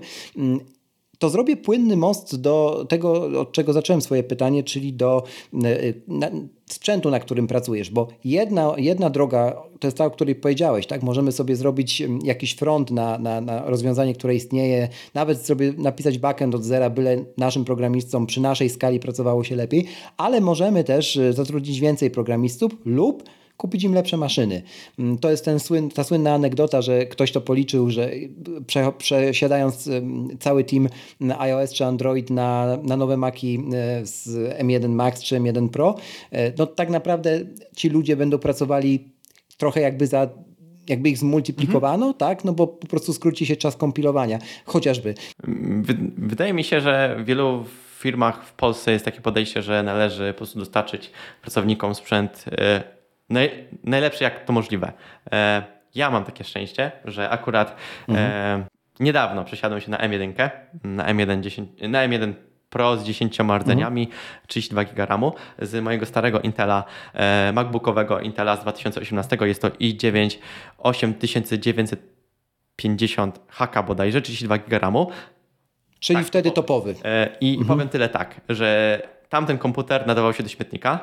Mm, 1.13 1.19
to 1.19 1.29
zrobię 1.29 1.57
płynny 1.57 1.97
most 1.97 2.41
do 2.41 2.85
tego, 2.89 3.41
od 3.41 3.51
czego 3.51 3.73
zacząłem 3.73 4.01
swoje 4.01 4.23
pytanie, 4.23 4.63
czyli 4.63 4.93
do 4.93 5.23
e, 5.53 5.93
na, 6.07 6.29
sprzętu, 6.65 7.09
na 7.09 7.19
którym 7.19 7.47
pracujesz, 7.47 7.89
bo 7.89 8.07
jedna, 8.23 8.73
jedna 8.77 9.09
droga 9.09 9.63
to 9.79 9.87
jest 9.87 9.97
ta, 9.97 10.05
o 10.05 10.11
której 10.11 10.35
powiedziałeś, 10.35 10.87
tak? 10.87 11.03
Możemy 11.03 11.31
sobie 11.31 11.55
zrobić 11.55 12.03
jakiś 12.23 12.53
front 12.53 12.91
na, 12.91 13.17
na, 13.17 13.41
na 13.41 13.65
rozwiązanie, 13.65 14.13
które 14.13 14.35
istnieje, 14.35 14.89
nawet 15.13 15.45
sobie 15.45 15.73
napisać 15.77 16.17
backend 16.17 16.55
od 16.55 16.63
zera, 16.63 16.89
byle 16.89 17.25
naszym 17.37 17.65
programistom 17.65 18.25
przy 18.25 18.41
naszej 18.41 18.69
skali 18.69 18.99
pracowało 18.99 19.43
się 19.43 19.55
lepiej, 19.55 19.85
ale 20.17 20.41
możemy 20.41 20.83
też 20.83 21.17
e, 21.17 21.33
zatrudnić 21.33 21.79
więcej 21.79 22.11
programistów 22.11 22.71
lub 22.85 23.23
kupić 23.63 23.83
im 23.83 23.93
lepsze 23.93 24.17
maszyny. 24.17 24.61
Mm, 24.99 25.17
to 25.17 25.31
jest 25.31 25.45
ten 25.45 25.59
słyn, 25.59 25.89
ta 25.89 26.03
słynna 26.03 26.33
anegdota, 26.33 26.81
że 26.81 27.05
ktoś 27.05 27.31
to 27.31 27.41
policzył, 27.41 27.89
że 27.89 28.11
prze, 28.67 28.91
przesiadając 28.97 29.89
cały 30.39 30.63
team 30.63 30.89
iOS 31.39 31.73
czy 31.73 31.85
Android 31.85 32.29
na, 32.29 32.77
na 32.83 32.97
nowe 32.97 33.17
Maki 33.17 33.59
e, 33.73 34.05
z 34.05 34.27
M1 34.59 34.89
Max 34.89 35.23
czy 35.23 35.35
M1 35.35 35.69
Pro, 35.69 35.95
e, 36.31 36.53
no 36.57 36.65
tak 36.67 36.89
naprawdę 36.89 37.39
ci 37.75 37.89
ludzie 37.89 38.15
będą 38.15 38.39
pracowali 38.39 39.11
trochę 39.57 39.81
jakby 39.81 40.07
za 40.07 40.29
jakby 40.89 41.09
ich 41.09 41.17
zmultiplikowano, 41.17 42.05
mhm. 42.05 42.13
tak? 42.13 42.45
No 42.45 42.53
bo 42.53 42.67
po 42.67 42.87
prostu 42.87 43.13
skróci 43.13 43.45
się 43.45 43.55
czas 43.55 43.75
kompilowania, 43.75 44.39
chociażby. 44.65 45.13
Wydaje 46.17 46.53
mi 46.53 46.63
się, 46.63 46.81
że 46.81 47.15
w 47.19 47.25
wielu 47.25 47.65
firmach 47.99 48.45
w 48.45 48.53
Polsce 48.53 48.91
jest 48.91 49.05
takie 49.05 49.21
podejście, 49.21 49.61
że 49.61 49.83
należy 49.83 50.33
po 50.33 50.37
prostu 50.37 50.59
dostarczyć 50.59 51.11
pracownikom 51.41 51.95
sprzęt 51.95 52.45
e, 52.51 53.02
naj, 53.29 53.67
najlepsze 53.83 54.23
jak 54.23 54.45
to 54.45 54.53
możliwe. 54.53 54.93
E, 55.31 55.63
ja 55.95 56.09
mam 56.09 56.23
takie 56.23 56.43
szczęście, 56.43 56.91
że 57.05 57.29
akurat 57.29 57.71
e, 57.71 57.75
mhm. 58.11 58.65
niedawno 58.99 59.43
przesiadłem 59.43 59.81
się 59.81 59.91
na 59.91 59.97
M1, 59.97 60.49
na 60.83 61.13
M1, 61.13 61.41
10, 61.41 61.69
na 61.81 62.07
M1 62.07 62.33
Pro 62.73 62.97
z 62.97 63.03
10 63.03 63.39
rdzeniami, 63.59 64.03
mhm. 64.03 64.21
32 64.47 64.83
GB 64.83 65.05
RAMu 65.05 65.33
z 65.59 65.83
mojego 65.83 66.05
starego 66.05 66.39
Intela, 66.39 66.83
e, 67.13 67.51
MacBookowego 67.53 68.19
Intela 68.19 68.57
z 68.57 68.61
2018. 68.61 69.37
Jest 69.41 69.61
to 69.61 69.69
i9 69.69 70.37
8950 70.77 73.39
HK 73.47 73.83
bodajże, 73.83 74.21
32 74.21 74.57
GB 74.57 74.79
RAMu. 74.79 75.11
Czyli 75.99 76.19
tak, 76.19 76.27
wtedy 76.27 76.51
topowy. 76.51 76.95
E, 77.05 77.29
I 77.41 77.49
mhm. 77.49 77.67
powiem 77.67 77.89
tyle 77.89 78.09
tak, 78.09 78.41
że 78.49 79.01
tamten 79.29 79.57
komputer 79.57 80.07
nadawał 80.07 80.33
się 80.33 80.43
do 80.43 80.49
śmietnika, 80.49 80.99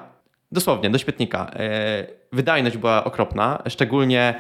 Dosłownie, 0.52 0.90
do 0.90 0.98
śmietnika. 0.98 1.50
E, 1.54 2.06
wydajność 2.32 2.76
była 2.76 3.04
okropna, 3.04 3.62
szczególnie 3.68 4.34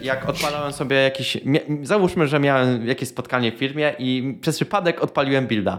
e, 0.00 0.04
jak 0.12 0.28
odpalałem 0.28 0.72
sobie 0.72 0.96
jakiś. 0.96 1.38
Załóżmy, 1.82 2.26
że 2.26 2.40
miałem 2.40 2.86
jakieś 2.86 3.08
spotkanie 3.08 3.52
w 3.52 3.54
firmie 3.54 3.94
i 3.98 4.38
przez 4.40 4.56
przypadek 4.56 5.02
odpaliłem 5.02 5.46
builda. 5.46 5.78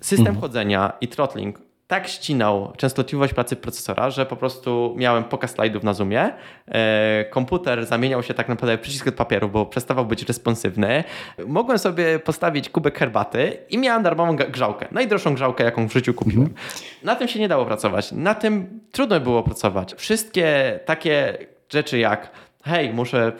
System 0.00 0.26
mhm. 0.26 0.40
chodzenia 0.40 0.92
i 1.00 1.08
throttling 1.08 1.69
tak 1.90 2.08
ścinał 2.08 2.72
częstotliwość 2.76 3.34
pracy 3.34 3.56
procesora, 3.56 4.10
że 4.10 4.26
po 4.26 4.36
prostu 4.36 4.94
miałem 4.96 5.24
pokaz 5.24 5.50
slajdów 5.50 5.82
na 5.82 5.94
Zoomie. 5.94 6.32
E, 6.68 7.24
komputer 7.30 7.86
zamieniał 7.86 8.22
się 8.22 8.34
tak 8.34 8.48
naprawdę 8.48 8.78
w 8.78 8.80
przycisk 8.80 9.06
od 9.06 9.14
papieru, 9.14 9.48
bo 9.48 9.66
przestawał 9.66 10.06
być 10.06 10.22
responsywny. 10.22 11.04
Mogłem 11.46 11.78
sobie 11.78 12.18
postawić 12.18 12.70
kubek 12.70 12.98
herbaty 12.98 13.58
i 13.70 13.78
miałem 13.78 14.02
darmową 14.02 14.36
grzałkę. 14.36 14.88
Najdroższą 14.92 15.34
grzałkę, 15.34 15.64
jaką 15.64 15.88
w 15.88 15.92
życiu 15.92 16.14
kupiłem. 16.14 16.46
Mhm. 16.46 16.66
Na 17.02 17.16
tym 17.16 17.28
się 17.28 17.40
nie 17.40 17.48
dało 17.48 17.66
pracować. 17.66 18.12
Na 18.12 18.34
tym 18.34 18.80
trudno 18.92 19.20
było 19.20 19.42
pracować. 19.42 19.94
Wszystkie 19.94 20.80
takie 20.84 21.38
rzeczy 21.68 21.98
jak 21.98 22.30
hej, 22.64 22.92
muszę 22.92 23.32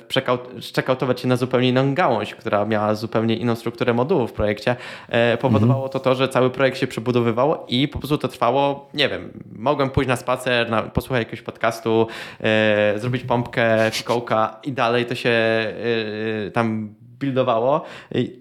przekautować 0.61 1.21
się 1.21 1.29
na 1.29 1.37
zupełnie 1.37 1.69
inną 1.69 1.95
gałąź, 1.95 2.35
która 2.35 2.65
miała 2.65 2.95
zupełnie 2.95 3.37
inną 3.37 3.57
strukturę 3.57 3.95
modułów 3.95 4.31
w 4.31 4.33
projekcie, 4.33 4.77
e, 5.09 5.37
powodowało 5.37 5.89
to 5.89 6.01
to, 6.01 6.15
że 6.15 6.29
cały 6.29 6.51
projekt 6.51 6.79
się 6.79 6.87
przebudowywał 6.87 7.67
i 7.69 7.89
po 7.89 7.99
prostu 7.99 8.19
to 8.19 8.29
trwało, 8.29 8.89
nie 8.95 9.09
wiem, 9.09 9.33
mogłem 9.53 9.91
pójść 9.91 10.09
na 10.09 10.17
spacer, 10.17 10.71
na, 10.71 10.83
posłuchać 10.83 11.19
jakiegoś 11.19 11.43
podcastu, 11.43 12.07
e, 12.41 12.95
zrobić 12.97 13.25
pompkę, 13.25 13.91
fikołka 13.93 14.61
i 14.65 14.73
dalej 14.73 15.07
to 15.07 15.15
się 15.15 15.31
e, 15.31 16.51
tam 16.51 16.95
buildowało. 17.21 17.85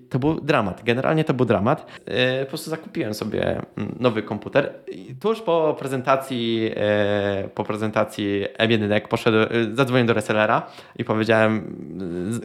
To 0.10 0.20
był 0.20 0.42
dramat. 0.42 0.84
Generalnie 0.84 1.24
to 1.24 1.34
był 1.34 1.46
dramat. 1.46 2.02
E, 2.06 2.44
po 2.46 2.50
prostu 2.50 2.70
zakupiłem 2.70 3.14
sobie 3.14 3.62
mm, 3.78 3.96
nowy 4.00 4.24
komputer. 4.24 4.74
Tuż 5.20 5.42
po 5.42 5.76
prezentacji 5.80 6.72
e, 6.76 7.50
po 7.56 7.64
prezentacji 7.64 8.46
M1 8.60 9.08
poszedłem, 9.08 9.48
zadzwoniłem 9.76 10.08
do 10.08 10.14
resellera 10.14 10.68
i 10.96 11.06
powiedziałem 11.06 11.76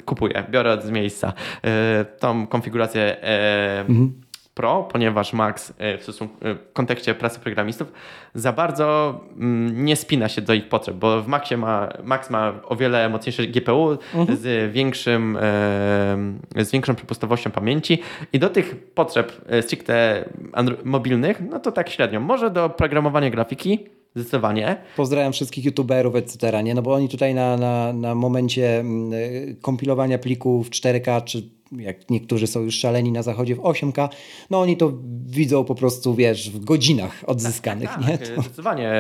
kupuję, 0.05 0.45
biorę 0.51 0.79
z 0.83 0.91
miejsca 0.91 1.33
e, 1.65 2.05
tą 2.05 2.47
konfigurację 2.47 3.17
mhm. 3.89 4.24
Pro, 4.55 4.83
ponieważ 4.93 5.33
Max 5.33 5.73
e, 5.79 5.99
w, 5.99 6.03
stosunku, 6.03 6.35
e, 6.45 6.55
w 6.55 6.73
kontekście 6.73 7.15
pracy 7.15 7.41
programistów 7.41 7.93
za 8.35 8.53
bardzo 8.53 9.21
mm, 9.37 9.85
nie 9.85 9.97
spina 9.97 10.29
się 10.29 10.43
do 10.43 10.55
ich 10.55 10.69
potrzeb, 10.69 10.97
bo 10.97 11.23
w 11.23 11.27
Maxie 11.27 11.57
ma, 11.57 11.89
Max 12.05 12.31
ma 12.31 12.53
o 12.65 12.77
wiele 12.77 13.09
mocniejsze 13.09 13.47
GPU 13.47 13.99
mhm. 14.15 14.39
z, 14.39 14.73
większym, 14.73 15.37
e, 15.37 16.65
z 16.65 16.71
większą 16.71 16.95
przepustowością 16.95 17.51
pamięci 17.51 18.03
i 18.33 18.39
do 18.39 18.51
tych 18.51 18.93
potrzeb 18.95 19.45
stricte 19.61 20.25
mobilnych, 20.85 21.43
no 21.51 21.61
to 21.61 21.73
tak 21.73 21.91
średnio. 21.91 22.21
Może 22.21 22.51
do 22.51 22.71
programowania 22.71 23.31
grafiki 23.31 23.79
Zdecydowanie. 24.17 24.77
Pozdrawiam 24.97 25.33
wszystkich 25.33 25.65
youtuberów, 25.65 26.17
etc. 26.17 26.63
Nie? 26.63 26.75
No 26.75 26.83
bo 26.83 26.95
oni 26.95 27.09
tutaj 27.09 27.35
na, 27.35 27.57
na, 27.57 27.93
na 27.93 28.15
momencie 28.15 28.79
mm, 28.79 29.13
kompilowania 29.63 30.19
plików 30.19 30.71
4K 30.71 31.25
czy 31.25 31.43
jak 31.79 32.11
niektórzy 32.11 32.47
są 32.47 32.61
już 32.61 32.75
szaleni 32.75 33.13
na 33.13 33.23
zachodzie 33.23 33.55
w 33.55 33.59
8K, 33.59 34.09
no 34.51 34.61
oni 34.61 34.77
to 34.77 34.93
widzą 35.27 35.65
po 35.65 35.75
prostu, 35.75 36.15
wiesz, 36.15 36.51
w 36.51 36.65
godzinach 36.65 37.25
odzyskanych. 37.27 37.91
Tak, 37.91 38.05
tak, 38.05 38.19
tak. 38.19 38.45
Zdecydowanie. 38.45 38.93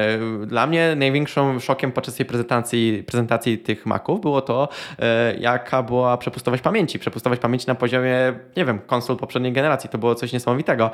Dla 0.46 0.66
mnie 0.66 0.94
największym 0.96 1.60
szokiem 1.60 1.92
podczas 1.92 2.14
tej 2.14 2.26
prezentacji, 2.26 3.04
prezentacji 3.06 3.58
tych 3.58 3.86
Maców 3.86 4.20
było 4.20 4.42
to, 4.42 4.68
e, 4.98 5.36
jaka 5.36 5.82
była 5.82 6.16
przepustowość 6.16 6.62
pamięci. 6.62 6.98
Przepustowość 6.98 7.40
pamięci 7.40 7.66
na 7.66 7.74
poziomie, 7.74 8.16
nie 8.56 8.64
wiem, 8.64 8.78
konsol 8.86 9.16
poprzedniej 9.16 9.52
generacji. 9.52 9.90
To 9.90 9.98
było 9.98 10.14
coś 10.14 10.32
niesamowitego. 10.32 10.90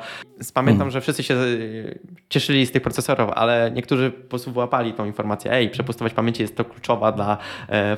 Pamiętam, 0.53 0.77
hmm. 0.77 0.91
że 0.91 1.01
wszyscy 1.01 1.23
się 1.23 1.33
e, 1.33 1.47
cieszyli 2.29 2.65
z 2.65 2.71
tych 2.71 2.81
procesorów, 2.81 3.29
ale 3.35 3.71
niektórzy 3.75 4.11
po 4.11 4.29
prostu 4.29 4.51
wyłapali 4.51 4.93
tą 4.93 5.05
informację. 5.05 5.53
Ej, 5.53 5.69
przepustowość 5.69 6.15
pamięci 6.15 6.41
jest 6.41 6.55
to 6.55 6.65
kluczowa 6.65 7.11
dla 7.11 7.37
e, 7.69 7.97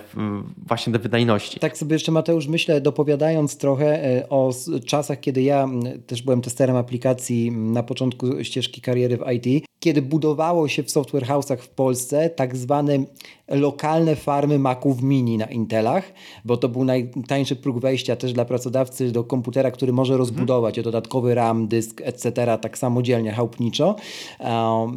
właśnie 0.67 0.93
do 0.93 0.99
wydajności. 0.99 1.59
Tak 1.59 1.77
sobie 1.77 1.93
jeszcze 1.93 2.11
Mateusz 2.11 2.47
myślę, 2.47 2.81
dopowiadając 2.81 3.57
trochę 3.57 3.72
e, 3.81 4.29
o 4.29 4.53
czasach, 4.85 5.19
kiedy 5.19 5.41
ja 5.41 5.69
też 6.07 6.21
byłem 6.21 6.41
testerem 6.41 6.75
aplikacji 6.75 7.51
na 7.51 7.83
początku 7.83 8.43
ścieżki 8.43 8.81
kariery 8.81 9.17
w 9.17 9.31
IT, 9.31 9.65
kiedy 9.79 10.01
budowało 10.01 10.67
się 10.67 10.83
w 10.83 10.91
software 10.91 11.25
house'ach 11.25 11.57
w 11.57 11.69
Polsce 11.69 12.29
tak 12.29 12.57
zwane 12.57 12.99
lokalne 13.47 14.15
farmy 14.15 14.59
Maców 14.59 15.01
mini 15.01 15.37
na 15.37 15.45
Intelach, 15.45 16.13
bo 16.45 16.57
to 16.57 16.69
był 16.69 16.83
najtańszy 16.83 17.55
próg 17.55 17.79
wejścia 17.79 18.15
też 18.15 18.33
dla 18.33 18.45
pracodawcy 18.45 19.11
do 19.11 19.23
komputera, 19.23 19.71
który 19.71 19.93
może 19.93 20.17
rozbudować 20.17 20.79
o 20.79 20.83
dodatkowy 20.83 21.35
RAM, 21.35 21.67
dysk, 21.67 22.01
etc. 22.03 22.57
tak 22.61 22.77
samodzielnie, 22.77 23.31
chałupniczo, 23.31 23.95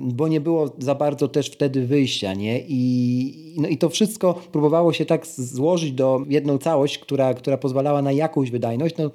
bo 0.00 0.28
nie 0.28 0.40
było 0.40 0.70
za 0.78 0.94
bardzo 0.94 1.28
też 1.28 1.50
wtedy 1.50 1.86
wyjścia, 1.86 2.34
nie? 2.34 2.60
I, 2.68 3.54
no 3.56 3.68
i 3.68 3.78
to 3.78 3.88
wszystko 3.88 4.34
próbowało 4.52 4.92
się 4.92 5.06
tak 5.06 5.26
złożyć 5.26 5.92
do 5.92 6.20
jedną 6.28 6.58
całość, 6.58 6.98
która, 6.98 7.34
która 7.34 7.58
pozwalała 7.58 8.02
na 8.02 8.12
jakąś 8.12 8.50
wydajność. 8.56 8.96
No, 8.96 9.10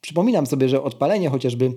przypominam 0.00 0.46
sobie, 0.46 0.68
że 0.68 0.82
odpalenie 0.82 1.28
chociażby 1.28 1.72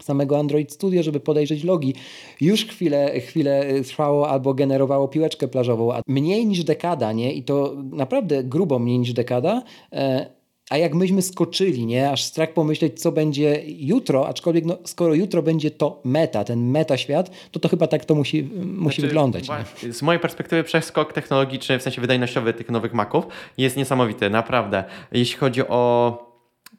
samego 0.00 0.38
Android 0.38 0.72
Studio, 0.72 1.02
żeby 1.02 1.20
podejrzeć 1.20 1.64
logi, 1.64 1.94
już 2.40 2.66
chwilę, 2.66 3.20
chwilę 3.20 3.82
trwało 3.84 4.28
albo 4.28 4.54
generowało 4.54 5.08
piłeczkę 5.08 5.48
plażową, 5.48 5.92
a 5.92 6.02
mniej 6.06 6.46
niż 6.46 6.64
dekada, 6.64 7.12
nie? 7.12 7.32
I 7.32 7.42
to 7.42 7.76
naprawdę 7.92 8.44
grubo 8.44 8.78
mniej 8.78 8.98
niż 8.98 9.12
dekada, 9.12 9.62
e, 9.92 10.26
a 10.70 10.76
jak 10.76 10.94
myśmy 10.94 11.22
skoczyli, 11.22 11.86
nie? 11.86 12.10
Aż 12.10 12.24
strach 12.24 12.52
pomyśleć, 12.52 13.00
co 13.00 13.12
będzie 13.12 13.62
jutro, 13.66 14.28
aczkolwiek 14.28 14.64
no, 14.64 14.78
skoro 14.84 15.14
jutro 15.14 15.42
będzie 15.42 15.70
to 15.70 16.00
meta, 16.04 16.44
ten 16.44 16.70
meta 16.70 16.96
świat, 16.96 17.30
to 17.50 17.60
to 17.60 17.68
chyba 17.68 17.86
tak 17.86 18.04
to 18.04 18.14
musi, 18.14 18.42
musi 18.42 18.96
znaczy, 18.96 19.02
wyglądać. 19.02 19.48
Z 19.90 20.02
mojej 20.02 20.20
perspektywy 20.20 20.64
przeskok 20.64 21.12
technologiczny, 21.12 21.78
w 21.78 21.82
sensie 21.82 22.00
wydajnościowy 22.00 22.54
tych 22.54 22.70
nowych 22.70 22.94
Maców 22.94 23.26
jest 23.58 23.76
niesamowity, 23.76 24.30
naprawdę. 24.30 24.84
Jeśli 25.12 25.38
chodzi 25.38 25.68
o 25.68 26.31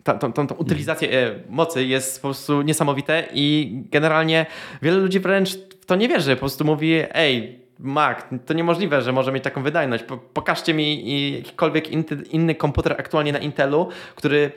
tą, 0.04 0.20
tą, 0.20 0.48
tą 0.48 0.56
utylizację 0.56 1.10
e, 1.12 1.36
mocy 1.50 1.86
jest 1.86 2.22
po 2.22 2.28
prostu 2.28 2.62
niesamowite 2.62 3.28
i 3.34 3.72
generalnie 3.92 4.46
wiele 4.82 4.98
ludzi 4.98 5.20
wręcz 5.20 5.50
w 5.82 5.86
to 5.86 5.96
nie 5.96 6.08
wierzy. 6.08 6.36
Po 6.36 6.40
prostu 6.40 6.66
mówi, 6.66 7.02
ej, 7.14 7.60
Mac, 7.80 8.18
to 8.46 8.54
niemożliwe, 8.54 9.02
że 9.02 9.12
może 9.12 9.32
mieć 9.32 9.44
taką 9.44 9.64
wydajność. 9.64 10.04
Pokażcie 10.34 10.74
mi 10.74 11.32
jakikolwiek 11.38 11.92
inny 12.34 12.56
komputer 12.56 12.96
aktualnie 13.00 13.34
na 13.34 13.40
Intelu, 13.40 13.90
który 14.16 14.52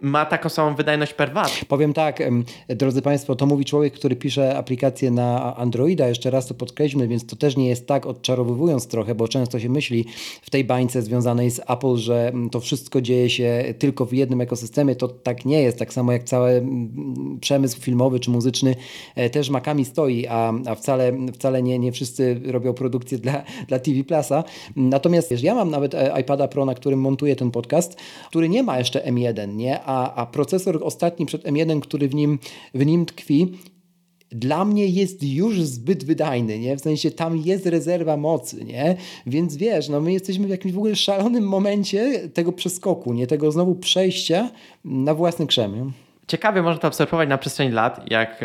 ma 0.00 0.26
taką 0.26 0.48
samą 0.48 0.74
wydajność 0.74 1.14
per 1.14 1.32
watt. 1.32 1.64
Powiem 1.68 1.92
tak, 1.92 2.22
drodzy 2.68 3.02
Państwo, 3.02 3.36
to 3.36 3.46
mówi 3.46 3.64
człowiek, 3.64 3.94
który 3.94 4.16
pisze 4.16 4.56
aplikacje 4.56 5.10
na 5.10 5.56
Androida, 5.56 6.08
jeszcze 6.08 6.30
raz 6.30 6.46
to 6.46 6.54
podkreślmy, 6.54 7.08
więc 7.08 7.26
to 7.26 7.36
też 7.36 7.56
nie 7.56 7.68
jest 7.68 7.86
tak 7.86 8.06
odczarowywując 8.06 8.86
trochę, 8.86 9.14
bo 9.14 9.28
często 9.28 9.60
się 9.60 9.68
myśli 9.68 10.04
w 10.42 10.50
tej 10.50 10.64
bańce 10.64 11.02
związanej 11.02 11.50
z 11.50 11.60
Apple, 11.68 11.96
że 11.96 12.32
to 12.50 12.60
wszystko 12.60 13.00
dzieje 13.00 13.30
się 13.30 13.74
tylko 13.78 14.06
w 14.06 14.12
jednym 14.12 14.40
ekosystemie, 14.40 14.96
to 14.96 15.08
tak 15.08 15.44
nie 15.44 15.62
jest, 15.62 15.78
tak 15.78 15.92
samo 15.92 16.12
jak 16.12 16.24
cały 16.24 16.66
przemysł 17.40 17.80
filmowy 17.80 18.20
czy 18.20 18.30
muzyczny 18.30 18.76
e, 19.14 19.30
też 19.30 19.50
makami 19.50 19.84
stoi, 19.84 20.26
a, 20.26 20.52
a 20.66 20.74
wcale, 20.74 21.12
wcale 21.34 21.62
nie, 21.62 21.78
nie 21.78 21.92
wszyscy 21.92 22.40
robią 22.44 22.74
produkcję 22.74 23.18
dla, 23.18 23.42
dla 23.68 23.78
TV 23.78 24.04
Plusa. 24.04 24.44
Natomiast 24.76 25.30
wiesz, 25.30 25.42
ja 25.42 25.54
mam 25.54 25.70
nawet 25.70 25.94
e, 25.94 26.20
iPada 26.20 26.48
Pro, 26.48 26.64
na 26.64 26.74
którym 26.74 27.00
montuję 27.00 27.36
ten 27.36 27.50
podcast, 27.50 27.96
który 28.28 28.48
nie 28.48 28.62
ma 28.62 28.78
jeszcze 28.78 29.00
M1, 29.00 29.54
nie? 29.54 29.87
A, 29.88 30.14
a 30.14 30.26
procesor 30.26 30.80
ostatni 30.84 31.26
przed 31.26 31.44
M1, 31.44 31.80
który 31.80 32.08
w 32.08 32.14
nim, 32.14 32.38
w 32.74 32.86
nim 32.86 33.06
tkwi, 33.06 33.52
dla 34.30 34.64
mnie 34.64 34.86
jest 34.86 35.22
już 35.22 35.62
zbyt 35.62 36.04
wydajny, 36.04 36.58
nie? 36.58 36.76
W 36.76 36.80
sensie 36.80 37.10
tam 37.10 37.36
jest 37.36 37.66
rezerwa 37.66 38.16
mocy, 38.16 38.64
nie? 38.64 38.96
Więc 39.26 39.56
wiesz, 39.56 39.88
no 39.88 40.00
my 40.00 40.12
jesteśmy 40.12 40.46
w 40.46 40.50
jakimś 40.50 40.74
w 40.74 40.78
ogóle 40.78 40.96
szalonym 40.96 41.48
momencie 41.48 42.28
tego 42.28 42.52
przeskoku, 42.52 43.12
nie? 43.12 43.26
Tego 43.26 43.52
znowu 43.52 43.74
przejścia 43.74 44.50
na 44.84 45.14
własny 45.14 45.46
krzem. 45.46 45.92
Ciekawie 46.28 46.62
można 46.62 46.80
to 46.80 46.88
obserwować 46.88 47.28
na 47.28 47.38
przestrzeni 47.38 47.72
lat, 47.72 48.10
jak 48.10 48.44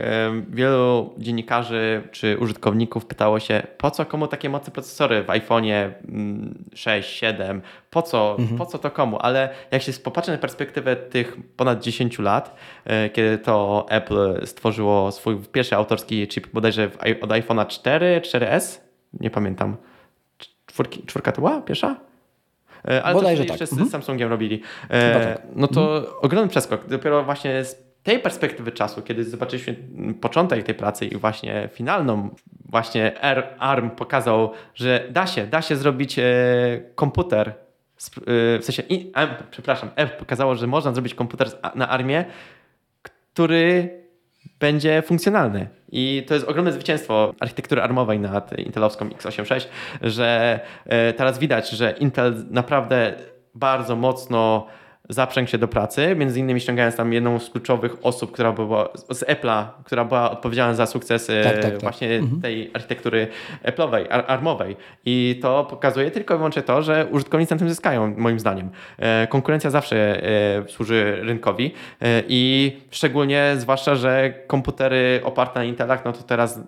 wielu 0.50 1.14
dziennikarzy 1.18 2.08
czy 2.12 2.38
użytkowników 2.38 3.06
pytało 3.06 3.40
się, 3.40 3.64
po 3.78 3.92
co 3.92 4.06
komu 4.06 4.28
takie 4.28 4.50
mocy 4.50 4.72
procesory 4.72 5.24
w 5.24 5.28
iPhone'ie 5.28 5.92
6, 6.74 7.10
7, 7.10 7.62
po 7.90 8.02
co, 8.02 8.36
mhm. 8.40 8.58
po 8.58 8.66
co 8.66 8.78
to 8.78 8.92
komu? 8.92 9.18
Ale 9.22 9.50
jak 9.72 9.82
się 9.82 9.94
popatrzy 9.94 10.32
na 10.32 10.38
perspektywę 10.38 10.96
tych 10.96 11.38
ponad 11.58 11.84
10 11.84 12.20
lat, 12.20 12.56
e, 12.86 13.10
kiedy 13.10 13.38
to 13.38 13.86
Apple 13.90 14.46
stworzyło 14.46 15.12
swój 15.12 15.38
pierwszy 15.52 15.76
autorski 15.76 16.28
chip 16.28 16.48
bodajże 16.54 16.90
od 17.22 17.30
iPhone'a 17.30 17.68
4, 17.68 18.22
4S, 18.24 18.80
nie 19.20 19.30
pamiętam, 19.30 19.78
czwórki, 20.66 21.04
czwórka 21.06 21.32
to 21.32 21.42
była 21.42 21.62
pierwsza? 21.62 22.13
E, 22.88 23.04
ale 23.04 23.14
Bodajże 23.14 23.46
to 23.46 23.54
jeszcze 23.54 23.66
tak. 23.66 23.70
z 23.70 23.74
mhm. 23.74 23.90
Samsungiem 23.90 24.30
robili. 24.30 24.62
E, 24.90 25.14
tak. 25.14 25.42
No 25.56 25.68
to 25.68 25.98
mhm. 25.98 26.16
ogromny 26.22 26.50
przeskok. 26.50 26.88
Dopiero 26.88 27.24
właśnie 27.24 27.66
z 27.66 27.84
tej 28.04 28.20
perspektywy 28.20 28.72
czasu, 28.72 29.02
kiedy 29.02 29.24
zobaczyliśmy 29.24 29.76
początek 30.22 30.64
tej 30.64 30.76
pracy 30.76 31.06
i 31.06 31.18
właśnie 31.18 31.70
finalną, 31.74 32.30
właśnie 32.70 33.20
ARM 33.60 33.90
pokazał, 33.90 34.52
że 34.76 35.08
da 35.10 35.28
się, 35.28 35.48
da 35.48 35.62
się 35.62 35.76
zrobić 35.76 36.20
e, 36.20 36.24
komputer, 36.96 37.54
w 38.60 38.60
sensie, 38.62 38.84
przepraszam, 39.52 39.90
Apple 39.96 40.20
pokazało, 40.20 40.56
że 40.56 40.68
można 40.68 40.94
zrobić 40.94 41.16
komputer 41.16 41.48
na 41.76 41.90
ARMie, 41.90 42.26
który 43.02 44.03
będzie 44.60 45.02
funkcjonalny. 45.02 45.68
I 45.92 46.24
to 46.28 46.34
jest 46.34 46.48
ogromne 46.48 46.72
zwycięstwo 46.72 47.34
architektury 47.40 47.82
armowej 47.82 48.20
nad 48.20 48.60
intelowską 48.60 49.10
x86, 49.10 49.66
że 50.02 50.60
e, 50.86 51.14
teraz 51.14 51.40
widać, 51.40 51.70
że 51.70 51.92
Intel 51.92 52.46
naprawdę 52.50 53.14
bardzo 53.56 53.96
mocno 53.96 54.68
zaprzęg 55.10 55.50
się 55.50 55.58
do 55.58 55.68
pracy, 55.68 56.16
między 56.16 56.40
innymi 56.40 56.60
ściągając 56.60 56.96
tam 56.96 57.14
jedną 57.14 57.40
z 57.40 57.50
kluczowych 57.50 58.06
osób, 58.06 58.32
która 58.32 58.52
była 58.52 58.90
z 59.10 59.24
Apple'a, 59.24 59.66
która 59.84 60.06
była 60.06 60.32
odpowiedzialna 60.32 60.74
za 60.74 60.86
sukcesy 60.86 61.42
tak, 61.44 61.60
tak, 61.60 61.72
tak. 61.72 61.82
właśnie 61.82 62.16
mhm. 62.16 62.42
tej 62.42 62.72
architektury 62.74 63.28
Apple'owej, 63.66 64.06
armowej. 64.10 64.76
I 65.06 65.40
to 65.42 65.66
pokazuje 65.70 66.12
tylko 66.12 66.34
i 66.34 66.38
wyłącznie 66.38 66.62
to, 66.62 66.82
że 66.82 67.08
użytkownicy 67.12 67.54
na 67.54 67.60
tym 67.60 67.70
zyskają, 67.70 68.14
moim 68.18 68.40
zdaniem. 68.40 68.70
E, 68.98 69.28
konkurencja 69.28 69.70
zawsze 69.70 70.24
e, 70.24 70.70
służy 70.70 71.18
rynkowi 71.22 71.74
e, 72.02 72.24
i 72.28 72.72
szczególnie, 72.92 73.54
zwłaszcza, 73.58 73.96
że 73.96 74.34
komputery 74.48 75.22
oparte 75.24 75.60
na 75.60 75.66
Intelach, 75.66 76.06
no 76.06 76.14
to 76.14 76.24
teraz 76.24 76.60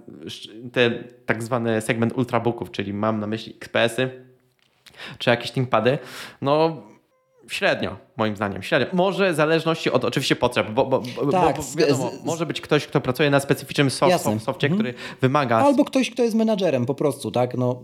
ten 0.71 1.03
tak 1.25 1.43
zwany 1.43 1.81
segment 1.81 2.13
ultrabooków, 2.17 2.71
czyli 2.71 2.93
mam 2.93 3.19
na 3.19 3.27
myśli 3.27 3.55
XPS-y, 3.61 4.25
czy 5.17 5.29
jakieś 5.29 5.51
ThinkPady, 5.51 5.97
no 6.41 6.83
Średnio, 7.49 7.97
moim 8.17 8.35
zdaniem. 8.35 8.63
Średnio. 8.63 8.87
Może 8.93 9.33
w 9.33 9.35
zależności 9.35 9.91
od 9.91 10.05
oczywiście 10.05 10.35
potrzeb, 10.35 10.71
bo, 10.71 10.85
bo, 10.85 10.99
tak, 11.31 11.57
bo 11.57 11.81
wiadomo, 11.81 12.11
z, 12.11 12.25
może 12.25 12.45
być 12.45 12.61
ktoś, 12.61 12.87
kto 12.87 13.01
pracuje 13.01 13.29
na 13.29 13.39
specyficznym 13.39 13.89
soft, 13.89 14.23
softie, 14.23 14.67
mhm. 14.67 14.73
który 14.73 14.93
wymaga... 15.21 15.57
Albo 15.57 15.85
ktoś, 15.85 16.11
kto 16.11 16.23
jest 16.23 16.35
menadżerem 16.35 16.85
po 16.85 16.95
prostu, 16.95 17.31
tak? 17.31 17.57
No, 17.57 17.83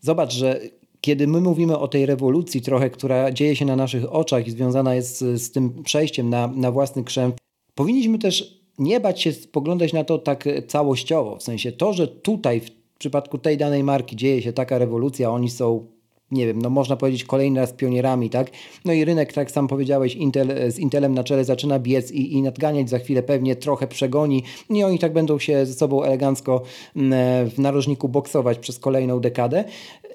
zobacz, 0.00 0.32
że 0.32 0.60
kiedy 1.00 1.26
my 1.26 1.40
mówimy 1.40 1.78
o 1.78 1.88
tej 1.88 2.06
rewolucji 2.06 2.62
trochę, 2.62 2.90
która 2.90 3.32
dzieje 3.32 3.56
się 3.56 3.64
na 3.64 3.76
naszych 3.76 4.12
oczach 4.12 4.46
i 4.46 4.50
związana 4.50 4.94
jest 4.94 5.20
z, 5.20 5.42
z 5.42 5.50
tym 5.52 5.82
przejściem 5.82 6.30
na, 6.30 6.46
na 6.46 6.70
własny 6.70 7.04
krzem, 7.04 7.32
powinniśmy 7.74 8.18
też 8.18 8.60
nie 8.78 9.00
bać 9.00 9.22
się 9.22 9.32
spoglądać 9.32 9.92
na 9.92 10.04
to 10.04 10.18
tak 10.18 10.44
całościowo. 10.68 11.36
W 11.36 11.42
sensie 11.42 11.72
to, 11.72 11.92
że 11.92 12.08
tutaj 12.08 12.60
w 12.60 12.70
przypadku 12.98 13.38
tej 13.38 13.56
danej 13.56 13.84
marki 13.84 14.16
dzieje 14.16 14.42
się 14.42 14.52
taka 14.52 14.78
rewolucja, 14.78 15.30
oni 15.30 15.50
są 15.50 15.86
nie 16.30 16.46
wiem, 16.46 16.62
no 16.62 16.70
można 16.70 16.96
powiedzieć 16.96 17.24
kolejny 17.24 17.60
raz 17.60 17.72
pionierami, 17.72 18.30
tak? 18.30 18.50
No 18.84 18.92
i 18.92 19.04
rynek, 19.04 19.32
tak 19.32 19.50
sam 19.50 19.68
powiedziałeś, 19.68 20.14
Intel, 20.14 20.72
z 20.72 20.78
Intelem 20.78 21.14
na 21.14 21.24
czele 21.24 21.44
zaczyna 21.44 21.78
biec 21.78 22.12
i, 22.12 22.32
i 22.32 22.42
nadganiać, 22.42 22.90
za 22.90 22.98
chwilę 22.98 23.22
pewnie 23.22 23.56
trochę 23.56 23.86
przegoni 23.86 24.42
i 24.70 24.84
oni 24.84 24.98
tak 24.98 25.12
będą 25.12 25.38
się 25.38 25.66
ze 25.66 25.74
sobą 25.74 26.02
elegancko 26.02 26.62
mm, 26.96 27.12
e, 27.12 27.50
w 27.50 27.58
narożniku 27.58 28.08
boksować 28.08 28.58
przez 28.58 28.78
kolejną 28.78 29.20
dekadę. 29.20 29.64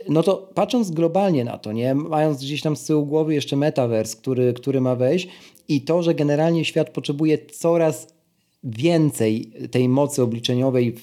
No 0.09 0.23
to 0.23 0.49
patrząc 0.53 0.91
globalnie 0.91 1.43
na 1.43 1.57
to, 1.57 1.71
nie, 1.71 1.95
mając 1.95 2.43
gdzieś 2.43 2.61
tam 2.61 2.75
z 2.75 2.85
tyłu 2.85 3.05
głowy 3.05 3.33
jeszcze 3.33 3.55
metaverse, 3.55 4.17
który, 4.17 4.53
który 4.53 4.81
ma 4.81 4.95
wejść 4.95 5.27
i 5.67 5.81
to, 5.81 6.03
że 6.03 6.15
generalnie 6.15 6.65
świat 6.65 6.89
potrzebuje 6.89 7.37
coraz 7.37 8.20
więcej 8.63 9.51
tej 9.71 9.89
mocy 9.89 10.23
obliczeniowej, 10.23 10.95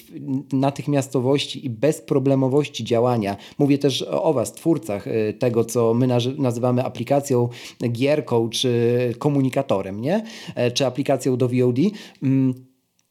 natychmiastowości 0.53 1.65
i 1.65 1.69
bezproblemowości 1.69 2.83
działania. 2.83 3.37
Mówię 3.57 3.77
też 3.77 4.01
o 4.01 4.33
Was, 4.33 4.53
twórcach 4.53 5.07
y, 5.07 5.33
tego, 5.39 5.65
co 5.65 5.93
my 5.93 6.07
nazywamy 6.37 6.83
aplikacją, 6.83 7.49
gierką 7.91 8.49
czy 8.49 9.13
komunikatorem, 9.17 10.01
nie? 10.01 10.23
E, 10.55 10.71
czy 10.71 10.85
aplikacją 10.85 11.37
do 11.37 11.47
VOD. 11.47 11.77
Mm, 12.23 12.53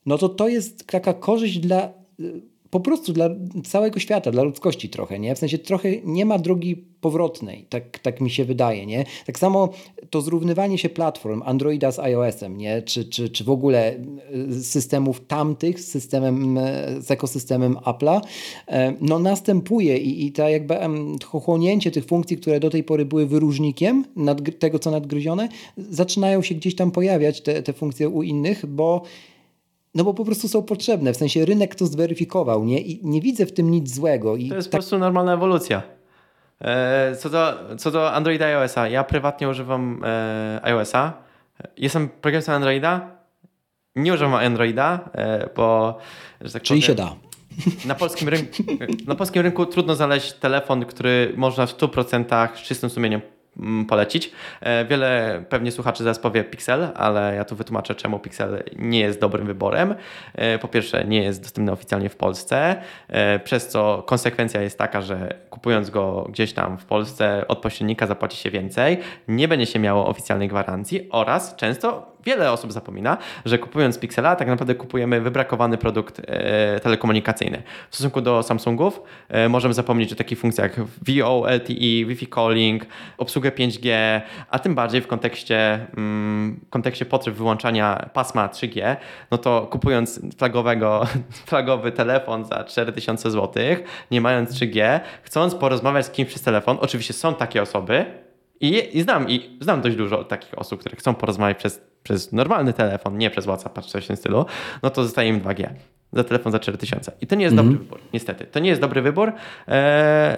no 0.07 0.19
to 0.19 0.29
to 0.29 0.49
jest 0.49 0.87
taka 0.87 1.15
korzyść 1.15 1.59
dla 1.59 1.93
y, 2.21 2.43
po 2.71 2.81
prostu 2.81 3.13
dla 3.13 3.31
całego 3.65 4.01
świata, 4.01 4.31
dla 4.31 4.43
ludzkości 4.43 4.89
trochę, 4.89 5.19
nie? 5.19 5.35
W 5.35 5.39
sensie 5.39 5.59
trochę 5.59 5.89
nie 6.05 6.25
ma 6.27 6.39
drogi 6.39 6.77
powrotnej, 7.01 7.67
tak, 7.69 7.99
tak 7.99 8.21
mi 8.21 8.31
się 8.31 8.45
wydaje, 8.45 8.87
nie? 8.87 9.05
Tak 9.27 9.39
samo 9.39 9.69
to 10.11 10.21
zrównywanie 10.21 10.79
się 10.79 10.89
platform 10.89 11.43
Androida 11.45 11.93
z 11.93 11.99
iOS-em, 11.99 12.57
nie? 12.57 12.83
Czy, 12.83 13.05
czy, 13.05 13.29
czy 13.29 13.45
w 13.45 13.51
ogóle 13.51 13.97
e, 14.51 14.53
systemów 14.63 15.27
tamtych 15.27 15.81
z 15.81 15.89
systemem, 15.89 16.59
e, 16.59 17.03
z 17.03 17.11
ekosystemem 17.11 17.75
Apple'a, 17.75 18.21
e, 18.69 18.95
no 19.01 19.19
następuje 19.19 19.99
i, 19.99 20.27
i 20.27 20.33
ta 20.33 20.51
jakby 20.51 20.77
chłonięcie 21.25 21.91
tych 21.91 22.05
funkcji, 22.05 22.37
które 22.37 22.61
do 22.61 22.71
tej 22.71 22.85
pory 22.85 23.05
były 23.05 23.27
wyróżnikiem 23.27 24.05
nad, 24.17 24.59
tego, 24.59 24.79
co 24.79 24.91
nadgryzione, 24.91 25.49
zaczynają 25.77 26.43
się 26.43 26.55
gdzieś 26.55 26.77
tam 26.77 26.91
pojawiać 26.91 27.41
te, 27.41 27.63
te 27.63 27.73
funkcje 27.73 28.09
u 28.09 28.23
innych, 28.23 28.67
bo 28.67 29.03
no 29.95 30.05
bo 30.05 30.15
po 30.15 30.25
prostu 30.25 30.49
są 30.49 30.63
potrzebne, 30.63 31.13
w 31.13 31.17
sensie 31.17 31.45
rynek 31.45 31.75
to 31.75 31.87
zweryfikował, 31.87 32.65
nie? 32.65 32.81
I 32.81 33.01
nie 33.03 33.21
widzę 33.21 33.47
w 33.47 33.53
tym 33.53 33.71
nic 33.71 33.95
złego. 33.95 34.37
I 34.37 34.49
to 34.49 34.55
jest 34.55 34.69
tak... 34.69 34.73
po 34.73 34.77
prostu 34.77 34.99
normalna 34.99 35.35
ewolucja. 35.35 35.83
E, 36.61 37.17
co 37.17 37.31
do, 37.31 37.55
co 37.79 37.91
do 37.91 38.13
Androida 38.13 38.51
i 38.51 38.53
iOS-a, 38.53 38.89
ja 38.89 39.05
prywatnie 39.05 39.49
używam 39.49 40.03
e, 40.05 40.61
iOS-a. 40.63 41.13
Jestem 41.77 42.09
programistą 42.09 42.53
Androida. 42.53 43.11
Nie 43.97 44.15
używam 44.15 44.35
Androida, 44.35 45.11
e, 45.13 45.51
bo... 45.57 45.99
Tak 46.53 46.63
Czyli 46.63 46.83
powiem, 46.83 46.83
się 46.83 46.95
da. 46.95 47.15
Na 47.85 47.95
polskim, 47.95 48.29
rynku, 48.29 48.63
na 49.07 49.15
polskim 49.15 49.43
rynku 49.43 49.67
trudno 49.67 49.95
znaleźć 49.95 50.33
telefon, 50.33 50.85
który 50.85 51.33
można 51.37 51.67
w 51.67 51.77
100% 51.77 52.57
z 52.57 52.63
czystym 52.63 52.91
sumieniem 52.91 53.21
polecić. 53.89 54.33
E, 54.61 54.85
wiele 54.85 55.43
pewnie 55.49 55.73
słuchaczy 55.73 56.03
zaraz 56.05 56.19
powie 56.19 56.45
Pixel, 56.45 56.89
ale 56.95 57.35
ja 57.35 57.45
tu 57.45 57.57
wytłumaczę, 57.57 57.95
czemu 57.95 58.19
Pixel 58.19 58.63
nie 58.77 59.01
jest 59.01 59.21
dobrym 59.21 59.47
wyborem. 59.47 59.95
E, 60.35 60.59
po 60.59 60.69
pierwsze, 60.69 61.05
nie 61.05 61.23
jest 61.23 61.43
dostępny 61.43 61.73
oficjalnie 61.73 62.09
w 62.09 62.17
Polsce, 62.17 62.77
przez 63.45 63.69
co 63.69 64.03
konsekwencja 64.07 64.63
jest 64.63 64.79
taka, 64.79 65.03
że 65.03 65.35
kupując 65.51 65.91
go 65.91 66.27
gdzieś 66.29 66.53
tam 66.53 66.79
w 66.79 66.85
Polsce 66.85 67.49
od 67.49 67.59
pośrednika 67.59 68.07
zapłaci 68.07 68.37
się 68.37 68.51
więcej, 68.51 68.99
nie 69.29 69.49
będzie 69.49 69.67
się 69.67 69.79
miało 69.79 70.07
oficjalnej 70.07 70.49
gwarancji 70.49 71.09
oraz 71.11 71.57
często 71.57 72.13
wiele 72.25 72.53
osób 72.53 72.73
zapomina, 72.73 73.17
że 73.45 73.59
kupując 73.59 73.99
Pixela 73.99 74.37
tak 74.37 74.49
naprawdę 74.49 74.75
kupujemy 74.75 75.21
wybrakowany 75.21 75.79
produkt 75.79 76.21
e, 76.27 76.81
telekomunikacyjny. 76.81 77.63
W 77.91 77.95
stosunku 77.95 78.21
do 78.21 78.43
Samsungów 78.43 79.03
e, 79.29 79.49
możemy 79.49 79.75
zapomnieć 79.75 80.13
o 80.13 80.17
takich 80.17 80.39
funkcjach 80.39 80.77
VO, 81.09 81.47
LTE, 81.51 82.05
Wi-Fi 82.07 82.27
calling, 82.35 82.87
obsługę 83.19 83.51
5G, 83.51 83.91
a 84.51 84.59
tym 84.59 84.75
bardziej 84.75 85.01
w 85.01 85.07
kontekście, 85.07 85.87
mm, 85.97 86.61
kontekście 86.71 87.05
potrzeb 87.05 87.35
wyłączania 87.35 88.09
pasma 88.13 88.49
3G, 88.49 88.97
no 89.31 89.39
to 89.39 89.67
kupując 89.71 90.21
flagowego, 90.39 91.07
flagowy 91.49 91.93
telefon 91.93 92.45
za 92.45 92.65
4000 92.65 93.31
zł, 93.31 93.63
nie 94.11 94.21
mając 94.21 94.51
3G, 94.51 95.01
chcąc 95.23 95.55
porozmawiać 95.55 96.07
z 96.07 96.11
kimś 96.11 96.29
przez 96.29 96.43
telefon, 96.43 96.77
oczywiście 96.81 97.13
są 97.13 97.35
takie 97.35 97.63
osoby, 97.63 98.28
i, 98.61 98.99
I, 98.99 99.03
znam, 99.03 99.31
i 99.31 99.59
znam 99.61 99.81
dość 99.81 99.97
dużo 99.97 100.25
takich 100.25 100.59
osób, 100.59 100.81
które 100.81 100.97
chcą 100.97 101.15
porozmawiać 101.15 101.59
przez, 101.59 101.81
przez 102.03 102.33
normalny 102.33 102.73
telefon, 102.73 103.19
nie 103.19 103.31
przez 103.31 103.45
WhatsApp 103.45 103.81
czy 103.83 103.91
coś 103.91 104.05
w 104.05 104.07
tym 104.07 104.17
stylu, 104.17 104.47
no 104.83 104.91
to 104.91 105.03
zostaje 105.03 105.29
im 105.29 105.41
2G 105.41 105.69
za 106.13 106.25
telefon 106.25 106.53
za 106.53 106.59
4000. 106.59 107.13
I 107.21 107.27
to 107.27 107.37
nie 107.37 107.45
jest 107.45 107.53
mm 107.53 107.67
-hmm. 107.67 107.69
dobry 107.69 107.85
wybór, 107.85 108.01
niestety. 108.13 108.45
To 108.45 108.59
nie 108.59 108.69
jest 108.69 108.81
dobry 108.81 109.03
wybór. 109.03 109.33
Eee, 109.69 110.37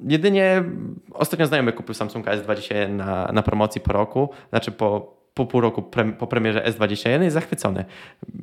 jedynie 0.00 0.64
ostatnio 1.12 1.46
znajomy 1.46 1.72
kupił 1.72 1.94
Samsung 1.94 2.26
S21 2.26 2.90
na, 2.90 3.30
na 3.32 3.42
promocji 3.42 3.80
po 3.80 3.92
roku, 3.92 4.30
znaczy 4.50 4.72
po, 4.72 5.16
po 5.34 5.46
pół 5.46 5.60
roku 5.60 5.82
pre, 5.82 6.12
po 6.12 6.26
premierze 6.26 6.64
S21 6.64 7.22
jest 7.22 7.34
zachwycony. 7.34 7.84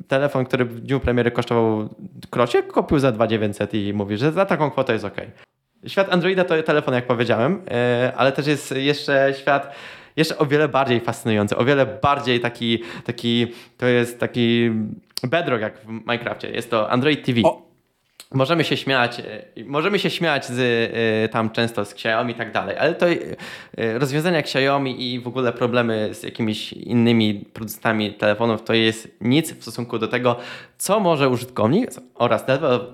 Telefon, 0.08 0.44
który 0.44 0.64
w 0.64 0.80
dniu 0.80 1.00
premiery 1.00 1.30
kosztował 1.30 1.88
krocie, 2.30 2.62
kupił 2.62 2.98
za 2.98 3.12
2900 3.12 3.74
i 3.74 3.92
mówi, 3.92 4.16
że 4.16 4.32
za 4.32 4.46
taką 4.46 4.70
kwotę 4.70 4.92
jest 4.92 5.04
ok. 5.04 5.16
Świat 5.86 6.12
Androida 6.12 6.44
to 6.44 6.62
telefon, 6.62 6.94
jak 6.94 7.06
powiedziałem, 7.06 7.62
e, 7.70 8.12
ale 8.16 8.32
też 8.32 8.46
jest 8.46 8.74
jeszcze 8.76 9.34
świat 9.40 9.74
jeszcze 10.16 10.38
o 10.38 10.46
wiele 10.46 10.68
bardziej 10.68 11.00
fascynujący, 11.00 11.56
o 11.56 11.64
wiele 11.64 11.86
bardziej 11.86 12.40
taki, 12.40 12.82
taki 13.04 13.46
to 13.78 13.86
jest 13.86 14.20
taki 14.20 14.70
bedrock 15.22 15.62
jak 15.62 15.78
w 15.78 15.88
Minecrafcie. 15.88 16.50
Jest 16.50 16.70
to 16.70 16.90
Android 16.90 17.26
TV. 17.26 17.40
O. 17.44 17.63
Możemy 18.34 18.64
się 18.64 18.76
śmiać, 18.76 19.20
e, 19.20 19.24
możemy 19.64 19.98
się 19.98 20.10
śmiać 20.10 20.46
z, 20.46 20.58
y, 21.26 21.28
tam 21.28 21.50
często 21.50 21.84
z 21.84 21.92
Xiaomi 21.92 22.32
i 22.32 22.34
tak 22.34 22.52
dalej, 22.52 22.76
ale 22.78 22.94
to 22.94 23.08
y, 23.08 23.36
rozwiązania 23.98 24.38
Xiaomi 24.38 25.12
i 25.12 25.20
w 25.20 25.28
ogóle 25.28 25.52
problemy 25.52 26.14
z 26.14 26.22
jakimiś 26.22 26.72
innymi 26.72 27.34
producentami 27.52 28.14
telefonów 28.14 28.62
to 28.62 28.74
jest 28.74 29.16
nic 29.20 29.52
w 29.52 29.62
stosunku 29.62 29.98
do 29.98 30.08
tego, 30.08 30.36
co 30.78 31.00
może 31.00 31.28
użytkownik 31.28 31.90
oraz 32.14 32.44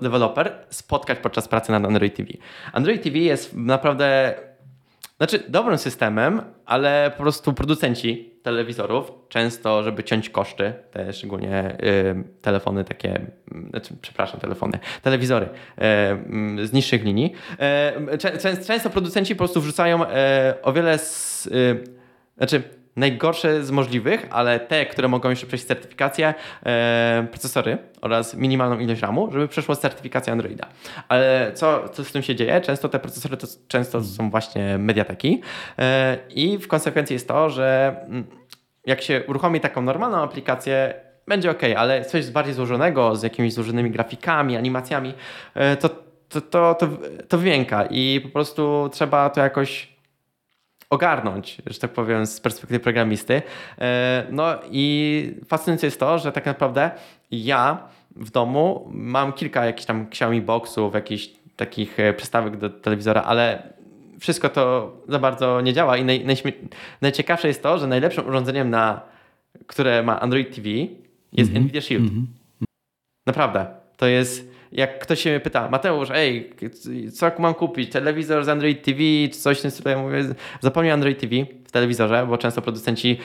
deweloper 0.01 0.53
spotkać 0.69 1.19
podczas 1.19 1.47
pracy 1.47 1.71
nad 1.71 1.85
Android 1.85 2.15
TV. 2.15 2.29
Android 2.73 3.03
TV 3.03 3.17
jest 3.17 3.55
naprawdę 3.55 4.33
znaczy, 5.17 5.43
dobrym 5.47 5.77
systemem, 5.77 6.41
ale 6.65 7.11
po 7.17 7.23
prostu 7.23 7.53
producenci 7.53 8.30
telewizorów 8.43 9.11
często, 9.29 9.83
żeby 9.83 10.03
ciąć 10.03 10.29
koszty, 10.29 10.73
te 10.91 11.13
szczególnie 11.13 11.77
y, 11.83 12.23
telefony 12.41 12.83
takie, 12.83 13.21
znaczy, 13.69 13.93
przepraszam, 14.01 14.39
telefony, 14.39 14.79
telewizory 15.01 15.45
y, 16.61 16.67
z 16.67 16.73
niższych 16.73 17.03
linii, 17.03 17.33
y, 18.13 18.65
często 18.65 18.89
producenci 18.89 19.35
po 19.35 19.39
prostu 19.39 19.61
wrzucają 19.61 20.03
y, 20.03 20.07
o 20.61 20.73
wiele 20.73 20.97
z, 20.97 21.45
y, 21.47 21.83
znaczy 22.37 22.63
najgorsze 22.95 23.63
z 23.63 23.71
możliwych, 23.71 24.27
ale 24.29 24.59
te, 24.59 24.85
które 24.85 25.07
mogą 25.07 25.29
jeszcze 25.29 25.47
przejść 25.47 25.65
certyfikację, 25.65 26.33
e, 26.65 27.27
procesory 27.31 27.77
oraz 28.01 28.33
minimalną 28.35 28.79
ilość 28.79 29.01
RAMu, 29.01 29.31
żeby 29.31 29.47
przeszło 29.47 29.75
certyfikację 29.75 30.33
Androida. 30.33 30.67
Ale 31.09 31.51
co, 31.53 31.89
co 31.89 32.03
z 32.03 32.11
tym 32.11 32.21
się 32.21 32.35
dzieje? 32.35 32.61
Często 32.61 32.89
te 32.89 32.99
procesory 32.99 33.37
to 33.37 33.47
często 33.67 34.03
są 34.03 34.29
właśnie 34.29 34.77
mediateki 34.77 35.41
e, 35.79 36.17
i 36.29 36.57
w 36.57 36.67
konsekwencji 36.67 37.13
jest 37.13 37.27
to, 37.27 37.49
że 37.49 37.95
mm, 38.07 38.23
jak 38.85 39.01
się 39.01 39.23
uruchomi 39.27 39.59
taką 39.59 39.81
normalną 39.81 40.17
aplikację, 40.17 40.93
będzie 41.27 41.51
ok, 41.51 41.61
ale 41.77 42.05
coś 42.05 42.29
bardziej 42.29 42.53
złożonego, 42.53 43.15
z 43.15 43.23
jakimiś 43.23 43.53
złożonymi 43.53 43.91
grafikami, 43.91 44.57
animacjami, 44.57 45.13
e, 45.53 45.77
to, 45.77 45.89
to, 46.29 46.41
to, 46.41 46.75
to, 46.75 46.87
to 47.27 47.37
wymięka 47.37 47.85
i 47.85 48.19
po 48.23 48.29
prostu 48.29 48.89
trzeba 48.93 49.29
to 49.29 49.41
jakoś 49.41 49.91
ogarnąć, 50.91 51.61
że 51.67 51.79
tak 51.79 51.91
powiem, 51.91 52.25
z 52.25 52.39
perspektywy 52.39 52.79
programisty. 52.79 53.41
E, 53.81 54.25
no 54.31 54.55
i 54.71 55.35
fascynujące 55.47 55.87
jest 55.87 55.99
to, 55.99 56.19
że 56.19 56.31
tak 56.31 56.45
naprawdę 56.45 56.91
ja 57.31 57.87
w 58.15 58.31
domu 58.31 58.89
mam 58.91 59.33
kilka 59.33 59.65
jakichś 59.65 59.85
tam 59.85 60.03
Xiaomi 60.03 60.41
Boxów, 60.41 60.93
jakichś 60.93 61.29
takich 61.55 61.99
e, 61.99 62.13
przystawek 62.13 62.57
do 62.57 62.69
telewizora, 62.69 63.21
ale 63.21 63.73
wszystko 64.19 64.49
to 64.49 64.93
za 65.07 65.19
bardzo 65.19 65.61
nie 65.61 65.73
działa 65.73 65.97
i 65.97 66.05
naj, 66.05 66.25
najciekawsze 67.01 67.47
jest 67.47 67.63
to, 67.63 67.77
że 67.77 67.87
najlepszym 67.87 68.27
urządzeniem, 68.27 68.69
na, 68.69 69.01
które 69.67 70.03
ma 70.03 70.19
Android 70.19 70.55
TV 70.55 70.69
jest 71.33 71.51
mm 71.51 71.61
-hmm. 71.61 71.65
Nvidia 71.65 71.81
Shield. 71.81 72.11
Mm 72.11 72.15
-hmm. 72.15 72.65
Naprawdę. 73.25 73.65
To 73.97 74.07
jest 74.07 74.50
jak 74.71 74.99
ktoś 74.99 75.21
się 75.21 75.29
mnie 75.29 75.39
pyta, 75.39 75.69
Mateusz, 75.69 76.09
ej, 76.13 76.53
co 77.13 77.31
mam 77.39 77.53
kupić? 77.53 77.91
Telewizor 77.91 78.45
z 78.45 78.49
Android 78.49 78.83
TV, 78.83 78.99
czy 79.31 79.39
coś 79.39 79.59
w 79.59 79.61
tym 79.61 79.71
stylu? 79.71 79.89
Ja 79.89 79.97
mówię, 79.97 80.23
zapomnij 80.61 80.91
Android 80.91 81.19
TV 81.19 81.35
w 81.65 81.71
telewizorze, 81.71 82.25
bo 82.29 82.37
często 82.37 82.61
producenci, 82.61 83.17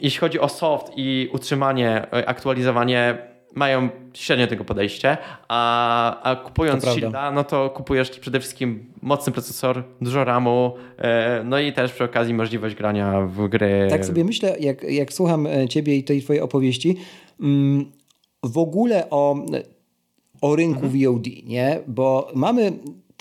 jeśli 0.00 0.20
chodzi 0.20 0.40
o 0.40 0.48
soft 0.48 0.92
i 0.96 1.30
utrzymanie, 1.32 2.06
e, 2.12 2.28
aktualizowanie, 2.28 3.18
mają 3.54 3.88
średnio 4.14 4.46
tego 4.46 4.64
podejście, 4.64 5.16
a, 5.48 6.22
a 6.22 6.36
kupując 6.36 6.84
Shielda, 6.84 7.30
no 7.30 7.44
to 7.44 7.70
kupujesz 7.70 8.10
przede 8.10 8.40
wszystkim 8.40 8.92
mocny 9.02 9.32
procesor, 9.32 9.82
dużo 10.00 10.24
RAMu, 10.24 10.72
e, 10.98 11.42
no 11.44 11.58
i 11.58 11.72
też 11.72 11.92
przy 11.92 12.04
okazji 12.04 12.34
możliwość 12.34 12.74
grania 12.74 13.20
w 13.20 13.48
gry. 13.48 13.86
Tak 13.90 14.04
sobie 14.04 14.24
myślę, 14.24 14.56
jak, 14.60 14.82
jak 14.82 15.12
słucham 15.12 15.46
e, 15.46 15.68
ciebie 15.68 15.96
i 15.96 16.04
tej 16.04 16.22
twojej 16.22 16.42
opowieści, 16.42 16.96
mm, 17.40 17.92
w 18.42 18.58
ogóle 18.58 19.10
o 19.10 19.36
o 20.44 20.56
rynku 20.56 20.86
mhm. 20.86 20.92
VOD, 20.92 21.26
nie? 21.46 21.80
Bo 21.88 22.28
mamy 22.34 22.72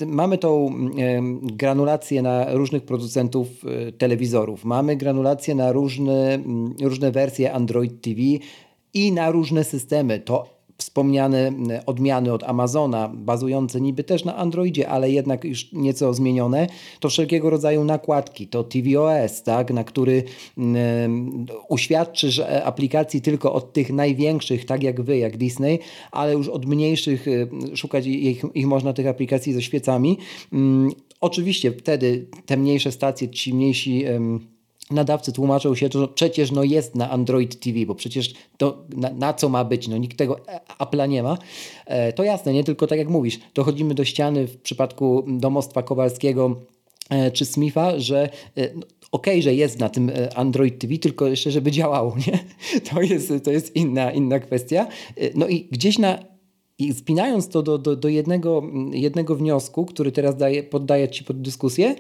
mamy 0.06 0.38
tą 0.38 0.74
granulację 1.42 2.22
na 2.22 2.54
różnych 2.54 2.84
producentów 2.84 3.48
e, 3.66 3.92
telewizorów, 3.92 4.66
mamy 4.66 4.96
granulację 4.96 5.56
na 5.56 5.72
różne, 5.72 6.40
różne 6.82 7.12
wersje 7.12 7.54
Android 7.54 8.02
TV 8.02 8.22
i 8.94 9.12
na 9.12 9.32
różne 9.32 9.64
systemy. 9.64 10.20
To 10.20 10.53
wspomniane 10.78 11.52
odmiany 11.86 12.34
od 12.34 12.44
Amazona, 12.44 13.12
bazujące 13.14 13.82
niby 13.82 14.04
też 14.04 14.26
na 14.26 14.36
Androidzie, 14.36 14.90
ale 14.90 15.12
jednak 15.12 15.44
już 15.44 15.72
nieco 15.72 16.14
zmienione, 16.14 16.68
to 17.00 17.10
wszelkiego 17.10 17.50
rodzaju 17.50 17.84
nakładki, 17.84 18.48
to 18.48 18.64
tvOS, 18.64 19.44
tak, 19.44 19.72
na 19.72 19.84
który 19.84 20.24
um, 20.58 21.46
uświadczysz 21.70 22.42
aplikacji 22.64 23.22
tylko 23.22 23.54
od 23.54 23.74
tych 23.74 23.94
największych, 23.94 24.66
tak 24.66 24.84
jak 24.84 25.02
wy, 25.02 25.18
jak 25.18 25.38
Disney, 25.38 25.80
ale 26.12 26.34
już 26.34 26.48
od 26.48 26.66
mniejszych 26.66 27.26
szukać 27.76 28.08
ich, 28.08 28.44
ich 28.54 28.68
można 28.68 28.94
tych 28.94 29.08
aplikacji 29.08 29.54
ze 29.54 29.62
świecami. 29.62 30.18
Um, 30.52 30.90
oczywiście 31.22 31.72
wtedy 31.72 32.28
te 32.46 32.58
mniejsze 32.58 32.92
stacje, 32.92 33.30
ci 33.30 33.54
mniejsi 33.54 34.06
nadawcy 34.92 35.32
tłumaczą 35.32 35.76
się, 35.76 35.90
że 35.94 36.08
przecież 36.08 36.52
no 36.52 36.64
jest 36.64 36.96
na 36.96 37.10
Android 37.10 37.60
TV, 37.60 37.86
bo 37.86 37.96
przecież 37.96 38.34
to 38.58 38.86
na, 38.98 39.10
na 39.10 39.34
co 39.34 39.50
ma 39.50 39.64
być, 39.64 39.88
no 39.88 39.98
nikt 39.98 40.18
tego 40.18 40.40
Apple'a 40.80 41.10
nie 41.10 41.24
ma. 41.24 41.38
E, 41.86 42.14
to 42.14 42.24
jasne, 42.24 42.54
nie 42.54 42.64
tylko 42.64 42.88
tak 42.88 42.98
jak 42.98 43.10
mówisz, 43.10 43.40
dochodzimy 43.54 43.94
do 43.94 44.06
ściany 44.06 44.48
w 44.48 44.62
przypadku 44.62 45.26
domostwa 45.28 45.84
Kowalskiego 45.84 46.56
e, 47.10 47.32
czy 47.32 47.46
Smitha, 47.46 48.00
że 48.00 48.30
e, 48.58 48.74
no, 48.76 48.82
okej, 49.12 49.34
okay, 49.34 49.42
że 49.42 49.56
jest 49.56 49.80
na 49.80 49.90
tym 49.90 50.12
Android 50.36 50.80
TV, 50.80 50.98
tylko 50.98 51.28
jeszcze, 51.28 51.52
żeby 51.52 51.72
działało, 51.72 52.16
nie? 52.28 52.40
To 52.80 53.02
jest, 53.02 53.34
to 53.44 53.52
jest 53.52 53.76
inna, 53.76 54.12
inna 54.12 54.40
kwestia. 54.40 54.88
No 55.36 55.48
i 55.48 55.68
gdzieś 55.72 56.00
na 56.00 56.34
i 56.78 56.94
spinając 56.94 57.50
to 57.50 57.64
do, 57.64 57.78
do, 57.78 57.96
do 57.96 58.10
jednego, 58.10 58.64
jednego 58.92 59.36
wniosku, 59.36 59.86
który 59.86 60.12
teraz 60.12 60.38
daje, 60.38 60.64
poddaję 60.64 61.10
Ci 61.10 61.24
pod 61.24 61.42
dyskusję, 61.42 61.96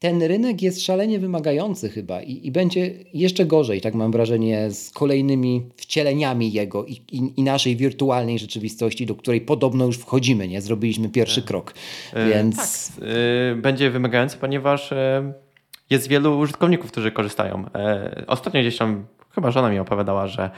ten 0.00 0.22
rynek 0.22 0.62
jest 0.62 0.84
szalenie 0.84 1.18
wymagający 1.18 1.88
chyba 1.88 2.22
i, 2.22 2.46
i, 2.46 2.50
będzie 2.52 2.94
jeszcze 3.14 3.44
gorzej, 3.46 3.80
tak 3.80 3.94
mam 3.94 4.12
wrażenie, 4.12 4.70
z 4.70 4.90
kolejnymi 4.90 5.62
wcieleniami 5.76 6.52
jego 6.52 6.84
i, 6.84 6.92
i, 6.92 7.32
i, 7.36 7.42
naszej 7.42 7.76
wirtualnej 7.76 8.38
rzeczywistości, 8.38 9.06
do 9.06 9.14
której 9.14 9.40
podobno 9.40 9.86
już 9.86 9.98
wchodzimy, 9.98 10.48
nie? 10.48 10.60
Zrobiliśmy 10.60 11.08
pierwszy 11.08 11.40
tak. 11.42 11.48
krok. 11.48 11.74
E, 12.12 12.28
więc... 12.28 12.56
Tak, 12.56 13.04
e, 13.52 13.54
będzie 13.54 13.90
wymagający, 13.90 14.36
ponieważ 14.36 14.92
e, 14.92 15.32
jest 15.90 16.08
wielu 16.08 16.38
użytkowników, 16.38 16.92
którzy 16.92 17.12
korzystają. 17.12 17.64
Ostatnio 18.26 18.60
gdzieś 18.60 18.76
tam, 18.76 19.06
chyba 19.34 19.50
żona 19.50 19.70
mi 19.70 19.78
opowiadała, 19.78 20.26
że 20.26 20.50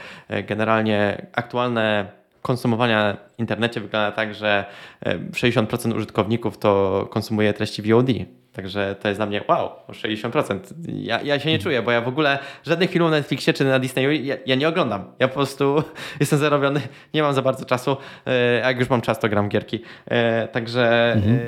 generalnie 0.47 1.27
aktualne 1.33 2.11
konsumowania 2.41 3.17
w 3.35 3.39
internecie 3.39 3.81
wygląda 3.81 4.11
tak, 4.11 4.35
że 4.35 4.65
60% 5.05 5.95
użytkowników 5.95 6.57
to 6.57 7.07
konsumuje 7.11 7.53
treści 7.53 7.81
VOD 7.81 8.07
Także 8.53 8.95
to 9.01 9.07
jest 9.07 9.19
dla 9.19 9.25
mnie 9.25 9.43
wow, 9.47 9.65
o 9.87 9.91
60%. 9.91 10.59
Ja, 10.87 11.21
ja 11.21 11.39
się 11.39 11.49
nie 11.49 11.59
czuję, 11.59 11.81
bo 11.81 11.91
ja 11.91 12.01
w 12.01 12.07
ogóle 12.07 12.39
żadnych 12.65 12.89
filmów 12.89 13.11
na 13.11 13.17
Netflixie 13.17 13.53
czy 13.53 13.65
na 13.65 13.79
Disneyu 13.79 14.11
ja, 14.11 14.35
ja 14.45 14.55
nie 14.55 14.67
oglądam. 14.67 15.03
Ja 15.19 15.27
po 15.27 15.33
prostu 15.33 15.83
jestem 16.19 16.39
zarobiony, 16.39 16.81
nie 17.13 17.23
mam 17.23 17.33
za 17.33 17.41
bardzo 17.41 17.65
czasu. 17.65 17.97
E, 18.25 18.59
jak 18.59 18.79
już 18.79 18.89
mam 18.89 19.01
czas, 19.01 19.19
to 19.19 19.29
gram 19.29 19.49
gierki. 19.49 19.79
E, 20.05 20.47
także 20.47 21.13
mhm. 21.13 21.39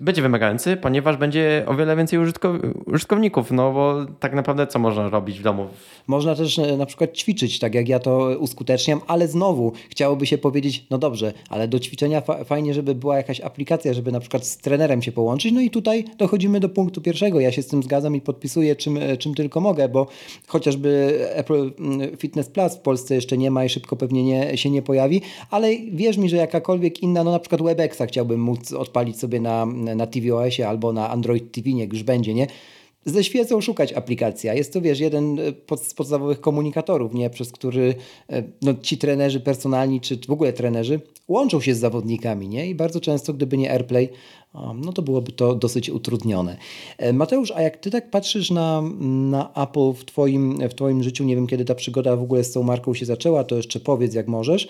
będzie 0.00 0.22
wymagający, 0.22 0.76
ponieważ 0.76 1.16
będzie 1.16 1.64
o 1.66 1.74
wiele 1.74 1.96
więcej 1.96 2.18
użytkowników, 2.86 3.50
no 3.50 3.72
bo 3.72 4.06
tak 4.20 4.34
naprawdę 4.34 4.66
co 4.66 4.78
można 4.78 5.08
robić 5.08 5.38
w 5.38 5.42
domu? 5.42 5.68
Można 6.06 6.34
też 6.34 6.58
na 6.78 6.86
przykład 6.86 7.12
ćwiczyć, 7.16 7.58
tak 7.58 7.74
jak 7.74 7.88
ja 7.88 7.98
to 7.98 8.18
uskuteczniam, 8.38 9.00
ale 9.06 9.28
znowu 9.28 9.72
chciałoby 9.90 10.26
się 10.26 10.38
powiedzieć, 10.38 10.86
no 10.90 10.98
dobrze, 10.98 11.32
ale 11.50 11.68
do 11.68 11.78
ćwiczenia 11.78 12.20
fa 12.20 12.44
fajnie, 12.44 12.74
żeby 12.74 12.94
była 12.94 13.16
jakaś 13.16 13.40
aplikacja, 13.40 13.94
żeby 13.94 14.12
na 14.12 14.20
przykład 14.20 14.46
z 14.46 14.56
trenerem 14.56 15.02
się 15.02 15.12
połączyć, 15.12 15.52
no 15.52 15.60
i 15.60 15.70
tutaj 15.70 16.04
dochodzimy 16.38 16.60
do 16.60 16.68
punktu 16.68 17.00
pierwszego. 17.00 17.40
Ja 17.40 17.52
się 17.52 17.62
z 17.62 17.66
tym 17.66 17.82
zgadzam 17.82 18.16
i 18.16 18.20
podpisuję 18.20 18.76
czym, 18.76 18.98
czym 19.18 19.34
tylko 19.34 19.60
mogę, 19.60 19.88
bo 19.88 20.06
chociażby 20.46 21.18
Apple 21.34 21.72
Fitness 22.18 22.48
Plus 22.48 22.74
w 22.74 22.80
Polsce 22.80 23.14
jeszcze 23.14 23.38
nie 23.38 23.50
ma 23.50 23.64
i 23.64 23.68
szybko 23.68 23.96
pewnie 23.96 24.24
nie, 24.24 24.58
się 24.58 24.70
nie 24.70 24.82
pojawi, 24.82 25.20
ale 25.50 25.76
wierz 25.92 26.16
mi, 26.16 26.28
że 26.28 26.36
jakakolwiek 26.36 27.02
inna, 27.02 27.24
no 27.24 27.30
na 27.30 27.38
przykład 27.38 27.62
WebExa 27.62 28.02
chciałbym 28.08 28.40
móc 28.40 28.72
odpalić 28.72 29.18
sobie 29.18 29.40
na, 29.40 29.66
na 29.66 30.06
tvOSie 30.06 30.68
albo 30.68 30.92
na 30.92 31.10
Android 31.10 31.52
TV, 31.52 31.70
niech 31.70 31.92
już 31.92 32.02
będzie, 32.02 32.34
nie? 32.34 32.46
Ze 33.08 33.24
świecą 33.24 33.60
szukać 33.60 33.92
aplikacja. 33.92 34.54
Jest 34.54 34.72
to, 34.72 34.80
wiesz, 34.80 35.00
jeden 35.00 35.36
z 35.76 35.94
podstawowych 35.94 36.40
komunikatorów, 36.40 37.14
nie? 37.14 37.30
przez 37.30 37.52
który 37.52 37.94
e, 38.30 38.42
no, 38.62 38.74
ci 38.82 38.98
trenerzy 38.98 39.40
personalni, 39.40 40.00
czy 40.00 40.18
w 40.28 40.30
ogóle 40.30 40.52
trenerzy 40.52 41.00
łączą 41.28 41.60
się 41.60 41.74
z 41.74 41.78
zawodnikami, 41.78 42.48
nie? 42.48 42.66
I 42.66 42.74
bardzo 42.74 43.00
często, 43.00 43.32
gdyby 43.32 43.58
nie 43.58 43.72
AirPlay, 43.72 44.08
no 44.74 44.92
to 44.92 45.02
byłoby 45.02 45.32
to 45.32 45.54
dosyć 45.54 45.90
utrudnione. 45.90 46.56
E, 46.98 47.12
Mateusz, 47.12 47.50
a 47.50 47.62
jak 47.62 47.76
ty 47.76 47.90
tak 47.90 48.10
patrzysz 48.10 48.50
na, 48.50 48.82
na 49.00 49.52
Apple 49.52 49.92
w 49.92 50.04
twoim, 50.04 50.68
w 50.68 50.74
twoim 50.74 51.02
życiu, 51.02 51.24
nie 51.24 51.36
wiem 51.36 51.46
kiedy 51.46 51.64
ta 51.64 51.74
przygoda 51.74 52.16
w 52.16 52.22
ogóle 52.22 52.44
z 52.44 52.52
tą 52.52 52.62
marką 52.62 52.94
się 52.94 53.06
zaczęła, 53.06 53.44
to 53.44 53.56
jeszcze 53.56 53.80
powiedz 53.80 54.14
jak 54.14 54.28
możesz, 54.28 54.68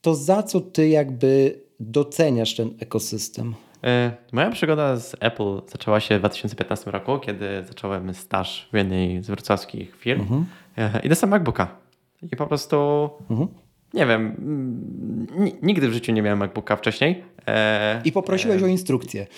to 0.00 0.14
za 0.14 0.42
co 0.42 0.60
ty 0.60 0.88
jakby 0.88 1.60
doceniasz 1.80 2.54
ten 2.56 2.74
ekosystem? 2.80 3.54
E, 3.86 4.12
moja 4.32 4.50
przygoda 4.50 4.96
z 4.96 5.16
Apple 5.20 5.60
zaczęła 5.66 6.00
się 6.00 6.16
w 6.16 6.18
2015 6.18 6.90
roku, 6.90 7.18
kiedy 7.18 7.64
zacząłem 7.68 8.14
staż 8.14 8.68
w 8.72 8.76
jednej 8.76 9.22
z 9.22 9.26
wrocławskich 9.26 9.96
firm 9.96 10.20
mhm. 10.20 10.46
E, 10.78 11.00
i 11.04 11.08
dostałem 11.08 11.30
MacBooka. 11.30 11.68
I 12.32 12.36
po 12.36 12.46
prostu 12.46 13.10
mhm. 13.30 13.48
nie 13.94 14.06
wiem, 14.06 14.36
nigdy 15.62 15.88
w 15.88 15.92
życiu 15.92 16.12
nie 16.12 16.22
miałem 16.22 16.38
MacBooka 16.38 16.76
wcześniej. 16.76 17.24
E, 17.46 18.00
I 18.04 18.12
poprosiłeś 18.12 18.62
o 18.62 18.66
instrukcję. 18.66 19.26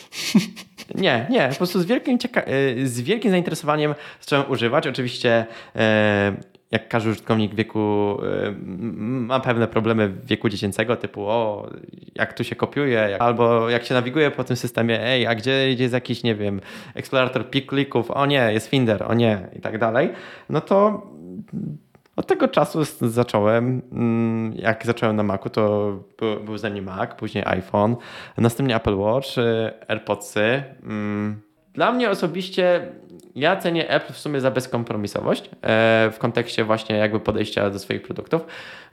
Nie, 0.94 1.26
nie, 1.30 1.48
po 1.48 1.54
prostu 1.56 1.80
z 1.80 1.86
wielkim, 1.86 2.18
z 2.84 3.00
wielkim 3.00 3.30
zainteresowaniem 3.30 3.94
zacząłem 4.20 4.50
używać. 4.50 4.86
Oczywiście 4.86 5.46
jak 6.70 6.88
każdy 6.88 7.10
użytkownik 7.10 7.54
wieku 7.54 8.16
y, 8.22 8.54
ma 9.00 9.40
pewne 9.40 9.68
problemy 9.68 10.12
wieku 10.24 10.48
dziecięcego, 10.48 10.96
typu 10.96 11.26
o, 11.26 11.70
jak 12.14 12.32
tu 12.32 12.44
się 12.44 12.56
kopiuje, 12.56 13.22
albo 13.22 13.70
jak 13.70 13.84
się 13.84 13.94
nawiguje 13.94 14.30
po 14.30 14.44
tym 14.44 14.56
systemie, 14.56 15.02
ej, 15.02 15.26
a 15.26 15.34
gdzie 15.34 15.72
jest 15.72 15.94
jakiś, 15.94 16.22
nie 16.22 16.34
wiem, 16.34 16.60
eksplorator 16.94 17.50
klików, 17.50 18.10
o 18.10 18.26
nie, 18.26 18.52
jest 18.52 18.68
Finder, 18.68 19.02
o 19.02 19.14
nie, 19.14 19.48
i 19.56 19.60
tak 19.60 19.78
dalej, 19.78 20.10
no 20.48 20.60
to 20.60 21.06
od 22.16 22.26
tego 22.26 22.48
czasu 22.48 22.84
zacząłem, 23.00 23.82
mm, 23.92 24.52
jak 24.56 24.86
zacząłem 24.86 25.16
na 25.16 25.22
Macu, 25.22 25.50
to 25.50 25.96
był, 26.18 26.40
był 26.40 26.58
ze 26.58 26.70
mnie 26.70 26.82
Mac, 26.82 27.10
później 27.14 27.44
iPhone, 27.46 27.96
następnie 28.36 28.76
Apple 28.76 28.96
Watch, 28.96 29.38
y, 29.38 29.72
AirPodsy. 29.88 30.62
Mm. 30.82 31.40
Dla 31.72 31.92
mnie 31.92 32.10
osobiście 32.10 32.92
ja 33.38 33.56
cenię 33.56 33.90
Apple 33.90 34.12
w 34.12 34.18
sumie 34.18 34.40
za 34.40 34.50
bezkompromisowość 34.50 35.44
e, 35.62 36.10
w 36.12 36.18
kontekście 36.18 36.64
właśnie 36.64 36.96
jakby 36.96 37.20
podejścia 37.20 37.70
do 37.70 37.78
swoich 37.78 38.02
produktów. 38.02 38.46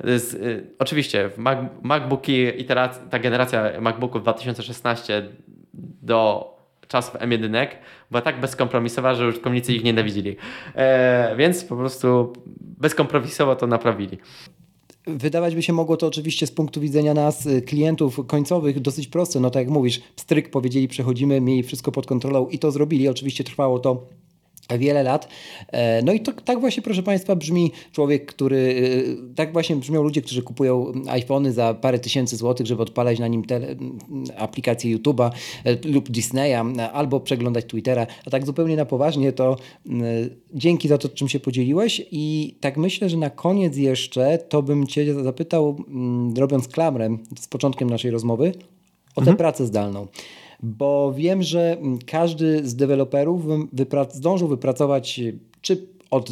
Z, 0.03 0.33
y, 0.33 0.69
oczywiście 0.79 1.29
Mac, 1.37 1.59
MacBooki, 1.81 2.65
ta 3.09 3.19
generacja 3.19 3.81
MacBooków 3.81 4.21
2016 4.21 5.29
do 6.01 6.51
czasów 6.87 7.13
M1 7.13 7.67
była 8.11 8.21
tak 8.21 8.39
bezkompromisowa, 8.39 9.15
że 9.15 9.27
użytkownicy 9.27 9.73
ich 9.73 9.83
nienawidzili. 9.83 10.35
E, 10.75 11.35
więc 11.35 11.63
po 11.63 11.75
prostu 11.75 12.33
bezkompromisowo 12.59 13.55
to 13.55 13.67
naprawili. 13.67 14.17
Wydawać 15.07 15.55
by 15.55 15.63
się 15.63 15.73
mogło 15.73 15.97
to 15.97 16.07
oczywiście 16.07 16.47
z 16.47 16.51
punktu 16.51 16.81
widzenia 16.81 17.13
nas, 17.13 17.45
y, 17.45 17.61
klientów 17.61 18.27
końcowych, 18.27 18.79
dosyć 18.79 19.07
proste. 19.07 19.39
No 19.39 19.49
tak 19.49 19.63
jak 19.63 19.69
mówisz, 19.69 20.01
stryk 20.15 20.49
powiedzieli, 20.49 20.87
przechodzimy, 20.87 21.41
mieli 21.41 21.63
wszystko 21.63 21.91
pod 21.91 22.07
kontrolą 22.07 22.47
i 22.47 22.59
to 22.59 22.71
zrobili. 22.71 23.09
Oczywiście 23.09 23.43
trwało 23.43 23.79
to 23.79 24.05
wiele 24.69 25.03
lat. 25.03 25.27
E, 25.71 26.01
no 26.01 26.13
i 26.13 26.19
to, 26.19 26.33
tak 26.33 26.59
właśnie, 26.59 26.83
proszę 26.83 27.03
Państwa, 27.03 27.35
brzmi 27.35 27.71
człowiek, 27.91 28.25
który, 28.25 28.75
e, 29.31 29.35
tak 29.35 29.53
właśnie 29.53 29.75
brzmią 29.75 30.03
ludzie, 30.03 30.21
którzy 30.21 30.41
kupują 30.41 30.91
iPhony 31.07 31.53
za 31.53 31.73
parę 31.73 31.99
tysięcy 31.99 32.37
złotych, 32.37 32.67
żeby 32.67 32.81
odpalać 32.81 33.19
na 33.19 33.27
nim 33.27 33.45
tele, 33.45 33.75
aplikację 34.37 34.97
YouTube'a 34.97 35.31
e, 35.65 35.87
lub 35.87 36.09
Disneya, 36.09 36.63
albo 36.93 37.19
przeglądać 37.19 37.65
Twittera. 37.65 38.07
A 38.25 38.29
tak 38.29 38.45
zupełnie 38.45 38.75
na 38.75 38.85
poważnie, 38.85 39.31
to 39.31 39.57
dzięki 40.53 40.87
za 40.87 40.97
to, 40.97 41.09
czym 41.09 41.29
się 41.29 41.39
podzieliłeś 41.39 42.01
i 42.11 42.55
tak 42.61 42.77
myślę, 42.77 43.09
że 43.09 43.17
na 43.17 43.29
koniec 43.29 43.77
jeszcze 43.77 44.37
to 44.37 44.63
bym 44.63 44.87
Cię 44.87 45.23
zapytał, 45.23 45.83
robiąc 46.37 46.67
klamrę 46.67 47.17
z 47.39 47.47
początkiem 47.47 47.89
naszej 47.89 48.11
rozmowy, 48.11 48.51
o 49.15 49.21
tę 49.21 49.21
mhm. 49.21 49.37
pracę 49.37 49.65
zdalną 49.65 50.07
bo 50.63 51.13
wiem, 51.13 51.43
że 51.43 51.77
każdy 52.05 52.67
z 52.67 52.75
deweloperów 52.75 53.45
wyprac 53.73 54.15
zdążył 54.15 54.47
wypracować 54.47 55.21
czy 55.61 55.87
od 56.11 56.31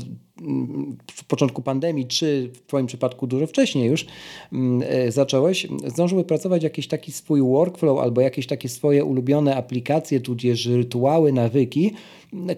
w 1.11 1.23
początku 1.23 1.61
pandemii, 1.61 2.07
czy 2.07 2.49
w 2.53 2.61
Twoim 2.67 2.87
przypadku 2.87 3.27
dużo 3.27 3.47
wcześniej 3.47 3.89
już 3.89 4.05
mm, 4.53 4.83
e, 4.89 5.11
zacząłeś, 5.11 5.67
zdążył 5.87 6.17
wypracować 6.17 6.63
jakiś 6.63 6.87
taki 6.87 7.11
swój 7.11 7.41
workflow 7.41 7.99
albo 7.99 8.21
jakieś 8.21 8.47
takie 8.47 8.69
swoje 8.69 9.05
ulubione 9.05 9.55
aplikacje, 9.55 10.19
tudzież 10.19 10.65
rytuały, 10.65 11.31
nawyki, 11.31 11.93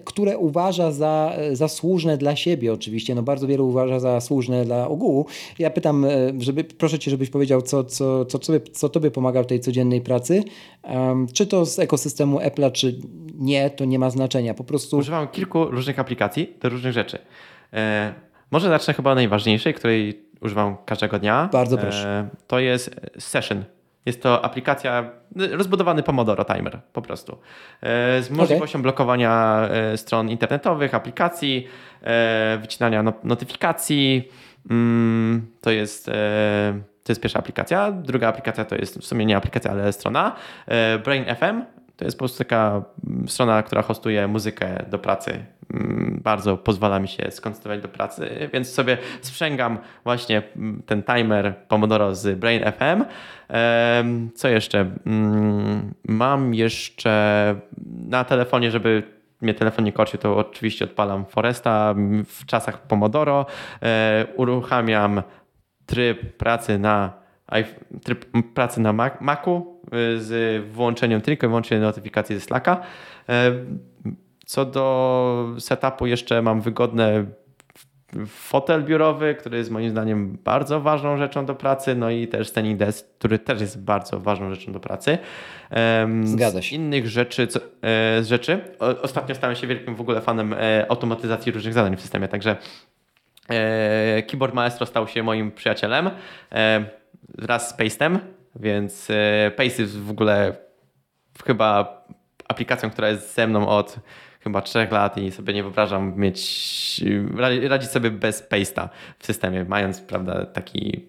które 0.04 0.38
uważa 0.38 0.92
za, 0.92 1.36
za 1.52 1.68
słuszne 1.68 2.16
dla 2.16 2.36
siebie 2.36 2.72
oczywiście, 2.72 3.14
no 3.14 3.22
bardzo 3.22 3.46
wielu 3.46 3.68
uważa 3.68 4.00
za 4.00 4.20
słuszne 4.20 4.64
dla 4.64 4.88
ogółu. 4.88 5.26
Ja 5.58 5.70
pytam, 5.70 6.04
e, 6.04 6.10
żeby, 6.38 6.64
proszę 6.64 6.98
Cię, 6.98 7.10
żebyś 7.10 7.30
powiedział, 7.30 7.62
co, 7.62 7.84
co, 7.84 8.24
co, 8.24 8.38
co, 8.38 8.52
co 8.72 8.88
Tobie 8.88 9.10
pomaga 9.10 9.42
w 9.42 9.46
tej 9.46 9.60
codziennej 9.60 10.00
pracy, 10.00 10.44
um, 10.82 11.26
czy 11.32 11.46
to 11.46 11.66
z 11.66 11.78
ekosystemu 11.78 12.38
Apple'a, 12.38 12.72
czy 12.72 12.98
nie, 13.38 13.70
to 13.70 13.84
nie 13.84 13.98
ma 13.98 14.10
znaczenia, 14.10 14.54
po 14.54 14.64
prostu... 14.64 14.96
Używam 14.96 15.28
kilku 15.28 15.64
różnych 15.64 15.98
aplikacji 15.98 16.54
do 16.62 16.68
różnych 16.68 16.92
rzeczy. 16.92 17.18
E, 17.72 18.12
może 18.50 18.68
zacznę 18.68 18.94
chyba 18.94 19.14
najważniejszej, 19.14 19.74
której 19.74 20.22
używam 20.40 20.76
każdego 20.86 21.18
dnia. 21.18 21.48
Bardzo 21.52 21.78
proszę. 21.78 22.28
E, 22.32 22.36
to 22.46 22.58
jest 22.58 23.00
Session. 23.18 23.64
Jest 24.06 24.22
to 24.22 24.44
aplikacja, 24.44 25.10
rozbudowany 25.36 26.02
Pomodoro 26.02 26.44
Timer 26.44 26.80
po 26.92 27.02
prostu. 27.02 27.38
E, 27.82 28.22
z 28.22 28.30
możliwością 28.30 28.78
okay. 28.78 28.82
blokowania 28.82 29.60
stron 29.96 30.30
internetowych, 30.30 30.94
aplikacji, 30.94 31.68
wycinania 32.60 33.02
no, 33.02 33.12
notyfikacji. 33.24 34.28
Mm, 34.70 35.46
to 35.60 35.70
jest, 35.70 36.06
to 37.04 37.12
jest 37.12 37.20
pierwsza 37.20 37.38
aplikacja. 37.38 37.92
Druga 37.92 38.28
aplikacja 38.28 38.64
to 38.64 38.76
jest 38.76 38.98
w 38.98 39.06
sumie 39.06 39.26
nie 39.26 39.36
aplikacja, 39.36 39.70
ale 39.70 39.92
strona. 39.92 40.36
Brain 41.04 41.24
FM 41.24 41.62
to 41.96 42.04
jest 42.04 42.16
po 42.16 42.18
prostu 42.18 42.38
taka 42.38 42.82
mm, 43.06 43.28
strona, 43.28 43.62
która 43.62 43.82
hostuje 43.82 44.28
muzykę 44.28 44.84
do 44.90 44.98
pracy. 44.98 45.44
Mm, 45.74 46.20
bardzo 46.24 46.56
pozwala 46.56 46.98
mi 46.98 47.08
się 47.08 47.30
skoncentrować 47.30 47.80
do 47.80 47.88
pracy, 47.88 48.48
więc 48.52 48.72
sobie 48.72 48.98
sprzęgam 49.20 49.78
właśnie 50.04 50.42
mm, 50.56 50.82
ten 50.86 51.02
timer 51.02 51.54
Pomodoro 51.68 52.14
z 52.14 52.38
Brain 52.38 52.62
FM. 52.72 53.04
Co 54.34 54.48
jeszcze? 54.48 54.90
Mam 56.08 56.54
jeszcze 56.54 57.54
na 58.08 58.24
telefonie, 58.24 58.70
żeby 58.70 59.02
mnie 59.40 59.54
telefon 59.54 59.84
nie 59.84 59.92
korcił, 59.92 60.18
to 60.18 60.36
oczywiście 60.36 60.84
odpalam 60.84 61.24
Foresta 61.26 61.94
w 62.26 62.46
czasach 62.46 62.82
Pomodoro. 62.82 63.46
E, 63.82 64.26
uruchamiam 64.36 65.22
tryb 65.86 66.36
pracy 66.36 66.78
na 66.78 67.26
tryb 68.04 68.24
pracy 68.54 68.80
na 68.80 68.92
Macu 69.20 69.80
y, 69.86 70.20
z 70.20 70.64
włączeniem 70.72 71.20
tylko 71.20 71.46
i 71.46 71.48
wyłącznie 71.48 71.80
notyfikacji 71.80 72.34
ze 72.34 72.40
Slacka. 72.40 72.80
E, 74.46 74.48
co 74.48 74.64
do 74.64 75.54
setupu 75.58 76.06
jeszcze 76.06 76.42
mam 76.42 76.60
wygodne 76.60 77.24
fotel 78.26 78.84
biurowy, 78.84 79.34
który 79.34 79.58
jest 79.58 79.70
moim 79.70 79.90
zdaniem 79.90 80.38
bardzo 80.44 80.80
ważną 80.80 81.16
rzeczą 81.16 81.46
do 81.46 81.54
pracy, 81.54 81.94
no 81.94 82.10
i 82.10 82.28
też 82.28 82.48
standing 82.48 82.78
desk, 82.78 83.06
który 83.18 83.38
też 83.38 83.60
jest 83.60 83.84
bardzo 83.84 84.20
ważną 84.20 84.54
rzeczą 84.54 84.72
do 84.72 84.80
pracy. 84.80 85.18
Zgadza 86.22 86.62
się. 86.62 86.68
Z 86.68 86.72
innych 86.72 87.08
rzeczy, 87.08 87.46
co, 87.46 87.60
e, 87.60 87.62
z 88.22 88.28
rzeczy, 88.28 88.60
ostatnio 89.02 89.34
stałem 89.34 89.56
się 89.56 89.66
wielkim 89.66 89.94
w 89.94 90.00
ogóle 90.00 90.20
fanem 90.20 90.52
e, 90.52 90.86
automatyzacji 90.88 91.52
różnych 91.52 91.74
zadań 91.74 91.96
w 91.96 92.00
systemie, 92.00 92.28
także 92.28 92.56
Keyboard 94.28 94.54
Maestro 94.54 94.86
stał 94.86 95.08
się 95.08 95.22
moim 95.22 95.52
przyjacielem 95.52 96.10
wraz 97.38 97.68
z 97.68 97.72
Pastem, 97.72 98.18
więc 98.56 99.08
Paste 99.56 99.82
jest 99.82 99.98
w 99.98 100.10
ogóle 100.10 100.56
chyba 101.44 102.02
aplikacją, 102.48 102.90
która 102.90 103.08
jest 103.08 103.34
ze 103.34 103.46
mną 103.46 103.68
od 103.68 103.96
chyba 104.46 104.62
trzech 104.62 104.92
lat 104.92 105.18
i 105.18 105.30
sobie 105.30 105.54
nie 105.54 105.62
wyobrażam 105.62 106.12
mieć, 106.16 107.04
radzić 107.68 107.90
sobie 107.90 108.10
bez 108.10 108.48
paste'a 108.50 108.88
w 109.18 109.26
systemie, 109.26 109.64
mając 109.68 110.00
prawda, 110.00 110.46
taki 110.46 111.02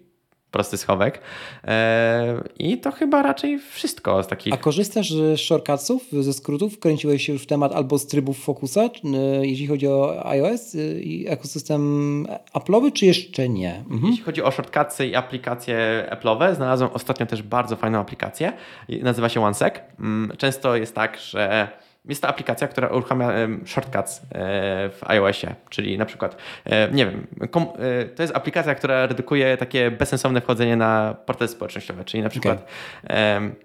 prosty 0.51 0.77
schowek. 0.77 1.21
E, 1.63 2.43
I 2.59 2.77
to 2.77 2.91
chyba 2.91 3.21
raczej 3.21 3.59
wszystko 3.59 4.23
z 4.23 4.27
takich. 4.27 4.53
A 4.53 4.57
korzystasz 4.57 5.11
z 5.11 5.39
shortcutsów, 5.39 6.03
ze 6.11 6.33
skrótów? 6.33 6.79
Kręciłeś 6.79 7.25
się 7.25 7.33
już 7.33 7.43
w 7.43 7.45
temat 7.45 7.71
albo 7.71 7.97
z 7.97 8.07
trybów 8.07 8.39
Focusa, 8.39 8.81
e, 8.81 8.89
jeśli 9.47 9.67
chodzi 9.67 9.87
o 9.87 10.25
iOS 10.29 10.75
e, 10.75 10.79
i 10.99 11.27
ekosystem 11.27 11.81
Apple'owy, 12.53 12.93
czy 12.93 13.05
jeszcze 13.05 13.49
nie? 13.49 13.75
Mhm. 13.75 14.05
Jeśli 14.05 14.23
chodzi 14.23 14.43
o 14.43 14.51
shortcutsy 14.51 15.07
i 15.07 15.15
aplikacje 15.15 16.07
Apple'owe, 16.11 16.55
znalazłem 16.55 16.89
ostatnio 16.93 17.25
też 17.25 17.41
bardzo 17.43 17.75
fajną 17.75 17.99
aplikację. 17.99 18.53
Nazywa 19.01 19.29
się 19.29 19.43
OneSec. 19.43 19.73
Mm, 19.99 20.37
często 20.37 20.75
jest 20.75 20.95
tak, 20.95 21.17
że 21.19 21.67
jest 22.09 22.21
to 22.21 22.27
aplikacja, 22.27 22.67
która 22.67 22.87
uruchamia 22.87 23.31
shortcuts 23.65 24.21
e, 24.21 24.23
w 24.89 24.99
iOSie, 25.03 25.55
czyli 25.69 25.97
na 25.97 26.05
przykład, 26.05 26.37
e, 26.65 26.91
nie 26.91 27.05
wiem, 27.05 27.27
e, 27.41 28.05
to 28.05 28.23
jest 28.23 28.35
aplikacja, 28.35 28.75
która 28.75 29.05
redukuje 29.05 29.57
takie 29.57 29.91
bezsensowne 29.91 30.41
wchodzenie 30.41 30.75
na 30.75 31.15
portale 31.25 31.47
społecznościowe, 31.47 32.05
czyli 32.05 32.23
na 32.23 32.29
przykład 32.29 32.67
okay. 33.03 33.55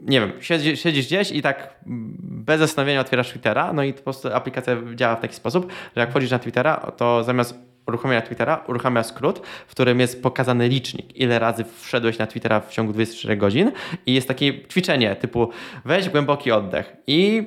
nie 0.00 0.20
wiem, 0.20 0.32
siedzisz, 0.40 0.80
siedzisz 0.80 1.06
gdzieś 1.06 1.32
i 1.32 1.42
tak 1.42 1.74
bez 2.22 2.58
zastanowienia 2.58 3.00
otwierasz 3.00 3.28
Twittera, 3.28 3.72
no 3.72 3.82
i 3.82 3.92
po 3.92 4.02
prostu 4.02 4.34
aplikacja 4.34 4.76
działa 4.94 5.16
w 5.16 5.20
taki 5.20 5.34
sposób, 5.34 5.72
że 5.96 6.00
jak 6.00 6.10
wchodzisz 6.10 6.30
na 6.30 6.38
Twittera, 6.38 6.92
to 6.96 7.24
zamiast 7.24 7.58
uruchomienia 7.86 8.22
Twittera, 8.22 8.64
uruchamia 8.68 9.02
skrót, 9.02 9.46
w 9.66 9.70
którym 9.70 10.00
jest 10.00 10.22
pokazany 10.22 10.68
licznik, 10.68 11.16
ile 11.16 11.38
razy 11.38 11.64
wszedłeś 11.80 12.18
na 12.18 12.26
Twittera 12.26 12.60
w 12.60 12.70
ciągu 12.70 12.92
24 12.92 13.36
godzin 13.36 13.72
i 14.06 14.14
jest 14.14 14.28
takie 14.28 14.66
ćwiczenie 14.68 15.16
typu 15.16 15.50
weź 15.84 16.08
głęboki 16.08 16.52
oddech 16.52 16.96
i 17.06 17.42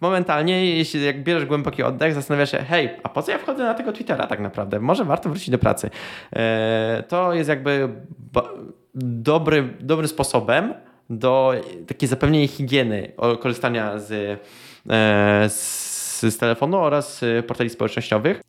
momentalnie, 0.00 0.76
jeśli 0.76 1.04
jak 1.04 1.22
bierzesz 1.22 1.46
głęboki 1.46 1.82
oddech, 1.82 2.14
zastanawiasz 2.14 2.50
się, 2.50 2.58
hej, 2.58 2.90
a 3.02 3.08
po 3.08 3.22
co 3.22 3.32
ja 3.32 3.38
wchodzę 3.38 3.64
na 3.64 3.74
tego 3.74 3.92
Twittera 3.92 4.26
tak 4.26 4.40
naprawdę? 4.40 4.80
Może 4.80 5.04
warto 5.04 5.28
wrócić 5.28 5.50
do 5.50 5.58
pracy. 5.58 5.90
E, 6.32 7.04
to 7.08 7.34
jest 7.34 7.48
jakby 7.48 7.88
dobry, 8.94 9.68
dobrym 9.80 10.08
sposobem 10.08 10.74
do 11.10 11.54
takiej 11.86 12.08
zapewnienia 12.08 12.48
higieny 12.48 13.12
korzystania 13.40 13.98
z, 13.98 14.12
e, 14.90 15.48
z, 15.48 16.20
z 16.20 16.38
telefonu 16.38 16.78
oraz 16.78 17.20
portali 17.46 17.70
społecznościowych. 17.70 18.40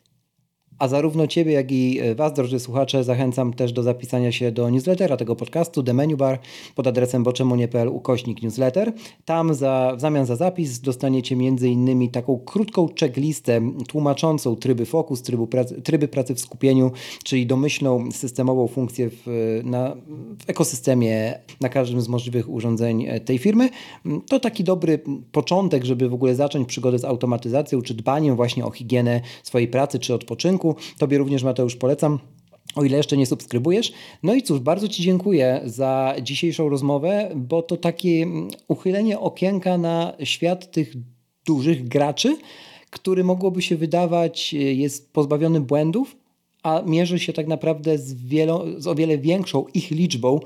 A 0.79 0.87
zarówno 0.87 1.27
Ciebie, 1.27 1.53
jak 1.53 1.71
i 1.71 1.99
e, 1.99 2.15
Was, 2.15 2.33
drodzy 2.33 2.59
słuchacze, 2.59 3.03
zachęcam 3.03 3.53
też 3.53 3.73
do 3.73 3.83
zapisania 3.83 4.31
się 4.31 4.51
do 4.51 4.69
newslettera 4.69 5.17
tego 5.17 5.35
podcastu, 5.35 5.83
The 5.83 5.93
Menu 5.93 6.17
Bar, 6.17 6.39
pod 6.75 6.87
adresem 6.87 7.23
boczemunie.pl 7.23 7.87
ukośnik 7.87 8.41
newsletter. 8.41 8.93
Tam 9.25 9.53
za, 9.53 9.93
w 9.97 10.01
zamian 10.01 10.25
za 10.25 10.35
zapis 10.35 10.79
dostaniecie 10.79 11.35
m.in. 11.35 12.09
taką 12.09 12.39
krótką 12.39 12.89
checklistę 12.99 13.61
tłumaczącą 13.87 14.55
tryby 14.55 14.85
fokus, 14.85 15.23
tryby 15.83 16.07
pracy 16.07 16.35
w 16.35 16.39
skupieniu, 16.39 16.91
czyli 17.23 17.45
domyślną 17.45 18.11
systemową 18.11 18.67
funkcję 18.67 19.09
w, 19.09 19.25
na, 19.63 19.95
w 20.45 20.49
ekosystemie 20.49 21.39
na 21.61 21.69
każdym 21.69 22.01
z 22.01 22.07
możliwych 22.07 22.49
urządzeń 22.49 23.05
e, 23.05 23.19
tej 23.19 23.37
firmy. 23.37 23.69
To 24.27 24.39
taki 24.39 24.63
dobry 24.63 24.99
początek, 25.31 25.85
żeby 25.85 26.09
w 26.09 26.13
ogóle 26.13 26.35
zacząć 26.35 26.67
przygodę 26.67 26.99
z 26.99 27.05
automatyzacją, 27.05 27.81
czy 27.81 27.93
dbaniem 27.93 28.35
właśnie 28.35 28.65
o 28.65 28.71
higienę 28.71 29.21
swojej 29.43 29.67
pracy, 29.67 29.99
czy 29.99 30.13
odpoczynku. 30.13 30.68
Tobie 30.97 31.17
również, 31.17 31.43
Mateusz, 31.43 31.75
polecam. 31.75 32.19
O 32.75 32.83
ile 32.83 32.97
jeszcze 32.97 33.17
nie 33.17 33.25
subskrybujesz. 33.25 33.93
No 34.23 34.33
i 34.33 34.41
cóż, 34.41 34.59
bardzo 34.59 34.87
Ci 34.87 35.03
dziękuję 35.03 35.61
za 35.65 36.15
dzisiejszą 36.21 36.69
rozmowę, 36.69 37.31
bo 37.35 37.61
to 37.61 37.77
takie 37.77 38.27
uchylenie 38.67 39.19
okienka 39.19 39.77
na 39.77 40.13
świat 40.23 40.71
tych 40.71 40.93
dużych 41.45 41.87
graczy, 41.87 42.37
który 42.89 43.23
mogłoby 43.23 43.61
się 43.61 43.77
wydawać 43.77 44.53
jest 44.53 45.13
pozbawiony 45.13 45.61
błędów, 45.61 46.15
a 46.63 46.81
mierzy 46.85 47.19
się 47.19 47.33
tak 47.33 47.47
naprawdę 47.47 47.97
z, 47.97 48.13
wielo, 48.13 48.65
z 48.77 48.87
o 48.87 48.95
wiele 48.95 49.17
większą 49.17 49.65
ich 49.73 49.91
liczbą 49.91 50.39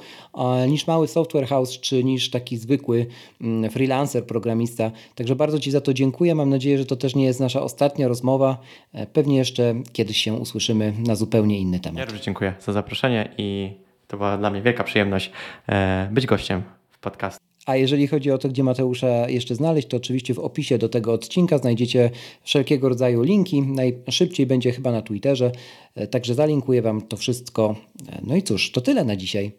niż 0.67 0.87
mały 0.87 1.07
software 1.07 1.47
house, 1.47 1.79
czy 1.79 2.03
niż 2.03 2.29
taki 2.29 2.57
zwykły 2.57 3.05
mm, 3.41 3.71
freelancer, 3.71 4.25
programista. 4.25 4.91
Także 5.15 5.35
bardzo 5.35 5.59
Ci 5.59 5.71
za 5.71 5.81
to 5.81 5.93
dziękuję. 5.93 6.35
Mam 6.35 6.49
nadzieję, 6.49 6.77
że 6.77 6.85
to 6.85 6.95
też 6.95 7.15
nie 7.15 7.25
jest 7.25 7.39
nasza 7.39 7.61
ostatnia 7.61 8.07
rozmowa. 8.07 8.57
E, 8.93 9.07
pewnie 9.07 9.37
jeszcze 9.37 9.75
kiedyś 9.93 10.17
się 10.17 10.33
usłyszymy 10.33 10.93
na 11.07 11.15
zupełnie 11.15 11.59
inny 11.59 11.79
temat. 11.79 11.99
Ja 11.99 12.05
również 12.05 12.23
dziękuję 12.23 12.53
za 12.59 12.73
zaproszenie 12.73 13.29
i 13.37 13.71
to 14.07 14.17
była 14.17 14.37
dla 14.37 14.49
mnie 14.49 14.61
wielka 14.61 14.83
przyjemność 14.83 15.31
e, 15.69 16.09
być 16.11 16.25
gościem 16.25 16.63
w 16.91 16.99
podcastu. 16.99 17.52
A 17.65 17.75
jeżeli 17.75 18.07
chodzi 18.07 18.31
o 18.31 18.37
to, 18.37 18.49
gdzie 18.49 18.63
Mateusza 18.63 19.29
jeszcze 19.29 19.55
znaleźć, 19.55 19.87
to 19.87 19.97
oczywiście 19.97 20.33
w 20.33 20.39
opisie 20.39 20.77
do 20.77 20.89
tego 20.89 21.13
odcinka 21.13 21.57
znajdziecie 21.57 22.09
wszelkiego 22.43 22.89
rodzaju 22.89 23.21
linki. 23.21 23.61
Najszybciej 23.61 24.45
będzie 24.45 24.71
chyba 24.71 24.91
na 24.91 25.01
Twitterze, 25.01 25.51
e, 25.95 26.07
także 26.07 26.35
zalinkuję 26.35 26.81
Wam 26.81 27.01
to 27.01 27.17
wszystko. 27.17 27.75
E, 28.09 28.21
no 28.23 28.35
i 28.35 28.43
cóż, 28.43 28.71
to 28.71 28.81
tyle 28.81 29.03
na 29.03 29.15
dzisiaj. 29.15 29.51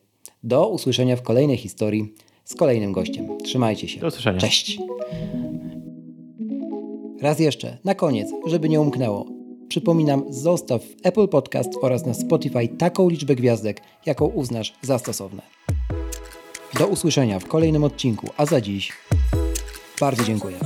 Do 0.42 0.68
usłyszenia 0.68 1.16
w 1.16 1.22
kolejnej 1.22 1.56
historii 1.56 2.12
z 2.44 2.54
kolejnym 2.54 2.92
gościem. 2.92 3.28
Trzymajcie 3.44 3.88
się. 3.88 4.00
Do 4.00 4.06
usłyszenia. 4.06 4.40
Cześć. 4.40 4.78
Raz 7.20 7.40
jeszcze, 7.40 7.78
na 7.84 7.94
koniec, 7.94 8.28
żeby 8.46 8.68
nie 8.68 8.80
umknęło. 8.80 9.26
Przypominam, 9.68 10.24
zostaw 10.30 10.82
Apple 11.02 11.28
Podcast 11.28 11.70
oraz 11.82 12.06
na 12.06 12.14
Spotify 12.14 12.68
taką 12.68 13.08
liczbę 13.08 13.34
gwiazdek, 13.34 13.80
jaką 14.06 14.26
uznasz 14.26 14.74
za 14.82 14.98
stosowne. 14.98 15.42
Do 16.78 16.86
usłyszenia 16.86 17.38
w 17.38 17.46
kolejnym 17.46 17.84
odcinku, 17.84 18.30
a 18.36 18.46
za 18.46 18.60
dziś 18.60 18.92
bardzo 20.00 20.24
dziękuję. 20.24 20.56